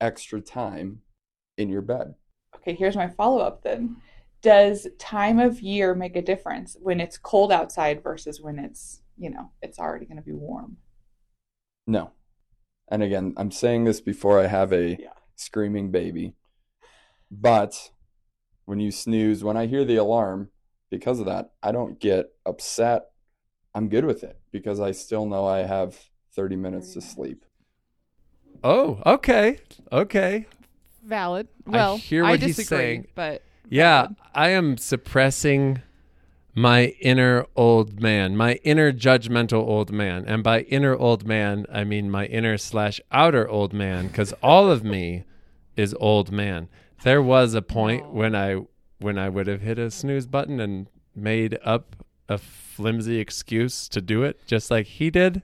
extra 0.00 0.40
time 0.40 1.00
in 1.58 1.68
your 1.68 1.82
bed. 1.82 2.14
Okay, 2.56 2.72
here's 2.72 2.96
my 2.96 3.08
follow 3.08 3.40
up 3.40 3.62
then. 3.62 3.96
Does 4.42 4.86
time 4.98 5.38
of 5.38 5.60
year 5.60 5.94
make 5.94 6.16
a 6.16 6.22
difference 6.22 6.76
when 6.80 7.00
it's 7.00 7.18
cold 7.18 7.52
outside 7.52 8.02
versus 8.02 8.40
when 8.40 8.58
it's, 8.58 9.02
you 9.18 9.28
know, 9.28 9.50
it's 9.60 9.78
already 9.78 10.06
going 10.06 10.16
to 10.16 10.22
be 10.22 10.32
warm? 10.32 10.78
No. 11.86 12.12
And 12.88 13.02
again, 13.02 13.34
I'm 13.36 13.50
saying 13.50 13.84
this 13.84 14.00
before 14.00 14.40
I 14.40 14.46
have 14.46 14.72
a 14.72 14.96
Yeah. 14.98 15.12
screaming 15.34 15.90
baby. 15.90 16.34
But 17.30 17.90
when 18.66 18.78
you 18.78 18.92
snooze, 18.92 19.42
when 19.42 19.56
I 19.56 19.66
hear 19.66 19.84
the 19.84 19.96
alarm, 19.96 20.50
because 20.90 21.18
of 21.18 21.26
that, 21.26 21.52
I 21.62 21.72
don't 21.72 21.98
get 21.98 22.26
upset 22.46 23.10
I'm 23.74 23.88
good 23.88 24.04
with 24.04 24.24
it 24.24 24.40
because 24.50 24.80
I 24.80 24.90
still 24.90 25.26
know 25.26 25.46
I 25.46 25.58
have 25.58 25.96
30 26.34 26.56
minutes 26.56 26.92
to 26.94 27.00
sleep. 27.00 27.44
Oh, 28.62 29.00
okay. 29.06 29.58
Okay. 29.90 30.46
Valid. 31.04 31.48
I 31.66 31.70
Well, 31.70 31.96
hear 31.96 32.22
what 32.24 32.40
he's 32.42 32.56
disagree, 32.56 32.78
saying. 32.78 33.06
but 33.14 33.42
Yeah, 33.68 34.08
I 34.34 34.50
am 34.50 34.76
suppressing 34.76 35.80
my 36.54 36.86
inner 37.00 37.46
old 37.56 38.00
man, 38.00 38.36
my 38.36 38.54
inner 38.64 38.92
judgmental 38.92 39.62
old 39.66 39.92
man. 39.92 40.24
And 40.26 40.42
by 40.42 40.62
inner 40.62 40.94
old 40.94 41.26
man, 41.26 41.64
I 41.72 41.84
mean 41.84 42.10
my 42.10 42.26
inner 42.26 42.58
slash 42.58 43.00
outer 43.10 43.48
old 43.48 43.72
man, 43.72 44.08
because 44.08 44.32
all 44.42 44.70
of 44.70 44.84
me 44.84 45.24
is 45.76 45.94
old 46.00 46.30
man. 46.30 46.68
There 47.02 47.22
was 47.22 47.54
a 47.54 47.62
point 47.62 48.12
when 48.12 48.34
I 48.34 48.56
when 48.98 49.16
I 49.18 49.30
would 49.30 49.46
have 49.46 49.62
hit 49.62 49.78
a 49.78 49.90
snooze 49.90 50.26
button 50.26 50.60
and 50.60 50.86
made 51.16 51.58
up 51.64 51.96
a 52.28 52.36
flimsy 52.36 53.18
excuse 53.18 53.88
to 53.88 54.02
do 54.02 54.22
it, 54.22 54.44
just 54.46 54.70
like 54.70 54.86
he 54.86 55.08
did. 55.10 55.42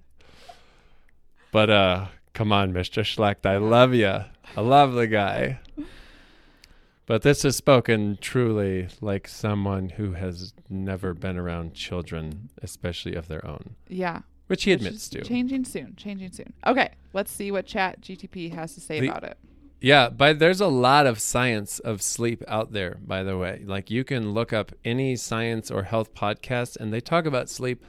But 1.52 1.70
uh, 1.70 2.06
come 2.36 2.52
on, 2.52 2.72
Mr. 2.72 3.02
Schlecht, 3.02 3.46
I 3.46 3.56
love 3.56 3.94
you. 3.94 4.06
I 4.56 4.60
love 4.60 4.92
the 4.92 5.06
guy. 5.06 5.58
But 7.06 7.22
this 7.22 7.44
is 7.44 7.56
spoken 7.56 8.18
truly 8.20 8.88
like 9.00 9.26
someone 9.26 9.88
who 9.90 10.12
has 10.12 10.52
never 10.68 11.14
been 11.14 11.38
around 11.38 11.72
children, 11.74 12.50
especially 12.62 13.14
of 13.14 13.28
their 13.28 13.44
own, 13.46 13.76
yeah. 13.88 14.20
which 14.48 14.64
he 14.64 14.72
Which 14.72 14.80
admits 14.82 15.08
to. 15.10 15.22
Changing 15.22 15.64
soon. 15.64 15.94
Changing 15.96 16.30
soon. 16.30 16.52
Okay, 16.66 16.90
let's 17.12 17.32
see 17.32 17.50
what 17.50 17.64
Chat 17.64 18.00
GTP 18.02 18.52
has 18.54 18.74
to 18.74 18.80
say 18.80 19.00
The- 19.00 19.08
about 19.08 19.24
it. 19.24 19.38
Yeah, 19.80 20.08
but 20.08 20.38
there's 20.38 20.60
a 20.60 20.66
lot 20.66 21.06
of 21.06 21.20
science 21.20 21.78
of 21.78 22.00
sleep 22.02 22.42
out 22.48 22.72
there, 22.72 22.96
by 23.06 23.22
the 23.22 23.36
way. 23.38 23.62
Like 23.64 23.90
you 23.90 24.04
can 24.04 24.32
look 24.32 24.52
up 24.52 24.72
any 24.84 25.16
science 25.16 25.70
or 25.70 25.84
health 25.84 26.14
podcast 26.14 26.76
and 26.78 26.92
they 26.92 27.00
talk 27.00 27.24
about 27.26 27.48
sleep 27.50 27.84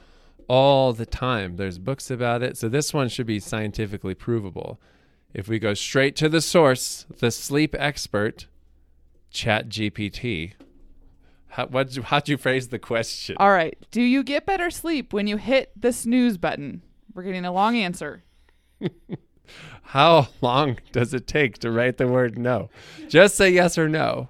all 0.48 0.92
the 0.92 1.06
time. 1.06 1.56
There's 1.56 1.78
books 1.78 2.10
about 2.10 2.42
it. 2.42 2.56
So 2.56 2.68
this 2.68 2.92
one 2.92 3.08
should 3.08 3.26
be 3.26 3.38
scientifically 3.38 4.14
provable. 4.14 4.80
If 5.34 5.46
we 5.46 5.58
go 5.58 5.74
straight 5.74 6.16
to 6.16 6.28
the 6.28 6.40
source, 6.40 7.06
the 7.18 7.30
sleep 7.30 7.74
expert, 7.78 8.46
Chat 9.30 9.68
GPT. 9.68 10.54
How, 11.48 11.66
what'd 11.66 11.96
you, 11.96 12.02
how'd 12.02 12.28
you 12.28 12.36
phrase 12.36 12.68
the 12.68 12.78
question? 12.78 13.36
All 13.38 13.50
right. 13.50 13.76
Do 13.90 14.02
you 14.02 14.22
get 14.22 14.46
better 14.46 14.70
sleep 14.70 15.12
when 15.12 15.26
you 15.26 15.36
hit 15.36 15.70
the 15.76 15.92
snooze 15.92 16.38
button? 16.38 16.82
We're 17.14 17.24
getting 17.24 17.44
a 17.44 17.52
long 17.52 17.76
answer. 17.76 18.24
How 19.82 20.28
long 20.40 20.78
does 20.92 21.14
it 21.14 21.26
take 21.26 21.58
to 21.58 21.70
write 21.70 21.96
the 21.96 22.06
word 22.06 22.38
no? 22.38 22.68
Just 23.08 23.36
say 23.36 23.50
yes 23.50 23.78
or 23.78 23.88
no. 23.88 24.28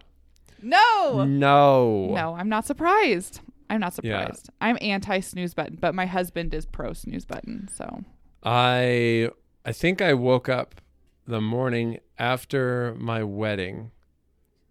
No. 0.63 1.25
No. 1.25 2.13
No, 2.15 2.35
I'm 2.35 2.49
not 2.49 2.67
surprised. 2.67 3.41
I'm 3.71 3.81
not 3.81 3.99
Yeah. 4.03 4.21
surprised. 4.25 4.51
I'm 4.61 4.79
anti 4.81 5.21
snooze 5.21 5.55
button, 5.55 5.77
but 5.81 5.95
my 5.95 6.07
husband 6.07 6.55
is 6.55 6.67
pro 6.67 6.93
snooze 6.93 7.25
button. 7.25 7.69
So 7.75 8.05
I 8.43 9.31
I 9.65 9.73
think 9.73 10.01
I 10.01 10.15
woke 10.15 10.49
up 10.49 10.81
the 11.27 11.41
morning 11.41 11.99
after 12.19 12.95
my 12.99 13.23
wedding 13.23 13.91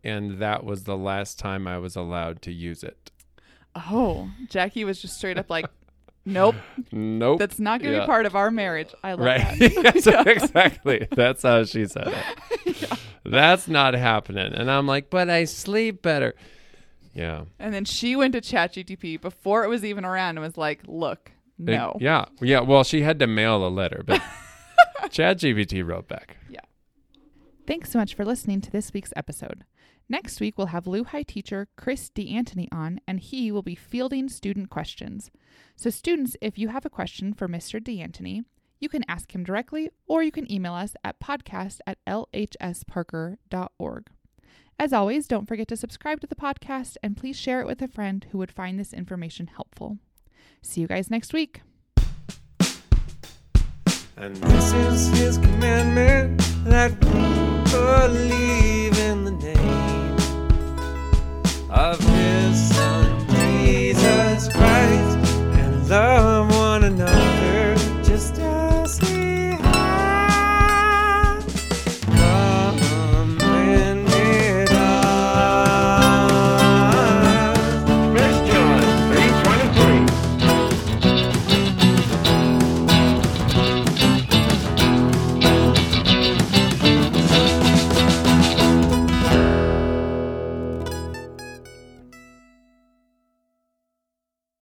and 0.04 0.40
that 0.40 0.64
was 0.64 0.84
the 0.84 0.98
last 0.98 1.38
time 1.38 1.68
I 1.68 1.78
was 1.78 1.96
allowed 1.96 2.42
to 2.44 2.52
use 2.52 2.84
it. 2.84 3.12
Oh, 3.76 4.30
Jackie 4.50 4.84
was 4.86 5.02
just 5.02 5.18
straight 5.18 5.38
up 5.38 5.50
like, 5.50 5.66
nope, 6.26 6.56
Nope. 6.92 7.38
that's 7.40 7.60
not 7.60 7.82
going 7.82 7.92
to 7.92 7.98
Yeah. 8.00 8.04
be 8.06 8.08
part 8.08 8.26
of 8.26 8.36
our 8.36 8.50
marriage. 8.50 8.94
I 9.04 9.12
love 9.14 9.20
right. 9.26 9.60
that. 9.60 9.98
So 10.04 10.20
exactly. 10.22 11.08
That's 11.12 11.44
how 11.44 11.64
she 11.66 11.86
said 11.86 12.08
it. 12.66 13.00
That's 13.26 13.68
not 13.68 13.94
happening. 13.94 14.54
And 14.54 14.72
I'm 14.72 14.88
like, 14.88 15.10
but 15.10 15.30
I 15.30 15.44
sleep 15.44 16.02
better. 16.02 16.34
Yeah. 17.18 17.46
And 17.60 17.74
then 17.74 17.84
she 17.84 18.16
went 18.16 18.34
to 18.34 18.42
ChatGTP 18.42 19.20
before 19.20 19.64
it 19.64 19.68
was 19.70 19.84
even 19.84 20.06
around 20.06 20.38
and 20.38 20.42
was 20.42 20.56
like, 20.58 20.82
look, 20.88 21.32
It- 21.60 21.64
no. 21.66 21.98
yeah. 22.00 22.26
Yeah. 22.40 22.60
Well, 22.62 22.84
she 22.84 23.02
had 23.02 23.18
to 23.20 23.28
mail 23.28 23.66
a 23.66 23.70
letter, 23.70 24.04
but 24.06 24.22
ChatGPT 25.06 25.86
wrote 25.86 26.08
back. 26.08 26.38
Yeah. 26.50 26.60
Thanks 27.66 27.92
so 27.92 28.00
much 28.00 28.14
for 28.14 28.24
listening 28.24 28.62
to 28.62 28.72
this 28.72 28.94
week's 28.94 29.12
episode. 29.16 29.66
Next 30.10 30.40
week, 30.40 30.58
we'll 30.58 30.68
have 30.68 30.86
LuHi 30.86 31.26
teacher 31.28 31.68
Chris 31.76 32.10
DeAntony 32.16 32.70
on, 32.72 33.02
and 33.06 33.20
he 33.20 33.52
will 33.52 33.62
be 33.62 33.76
fielding 33.76 34.30
student 34.30 34.70
questions. 34.70 35.32
So, 35.76 35.90
students, 35.90 36.38
if 36.42 36.58
you 36.58 36.70
have 36.70 36.86
a 36.86 36.90
question 36.90 37.34
for 37.34 37.50
Mr. 37.50 37.82
DeAntony, 37.84 38.46
you 38.80 38.88
can 38.88 39.04
ask 39.10 39.34
him 39.36 39.44
directly 39.44 39.90
or 40.08 40.24
you 40.24 40.32
can 40.32 40.50
email 40.52 40.74
us 40.76 40.96
at 41.04 41.20
podcast 41.20 41.80
at 41.88 41.98
lhsparker.org. 42.08 44.06
As 44.80 44.94
always, 44.94 45.28
don't 45.28 45.48
forget 45.48 45.68
to 45.70 45.76
subscribe 45.76 46.22
to 46.22 46.28
the 46.28 46.36
podcast 46.36 46.98
and 47.02 47.18
please 47.18 47.36
share 47.36 47.62
it 47.62 47.68
with 47.68 47.82
a 47.82 47.88
friend 47.88 48.28
who 48.32 48.38
would 48.38 48.52
find 48.52 48.80
this 48.80 48.94
information 48.94 49.48
helpful. 49.48 49.98
See 50.62 50.82
you 50.82 50.88
guys 50.88 51.10
next 51.10 51.34
week. 51.34 51.62
And 54.16 54.36
this 54.36 54.74
is 54.74 55.08
his 55.18 55.38
commandment 55.40 56.40
that 56.64 56.92
we 57.06 57.72
believe 57.72 58.98
in 59.00 59.24
the 59.26 59.32
name 59.32 60.18
of 61.72 62.17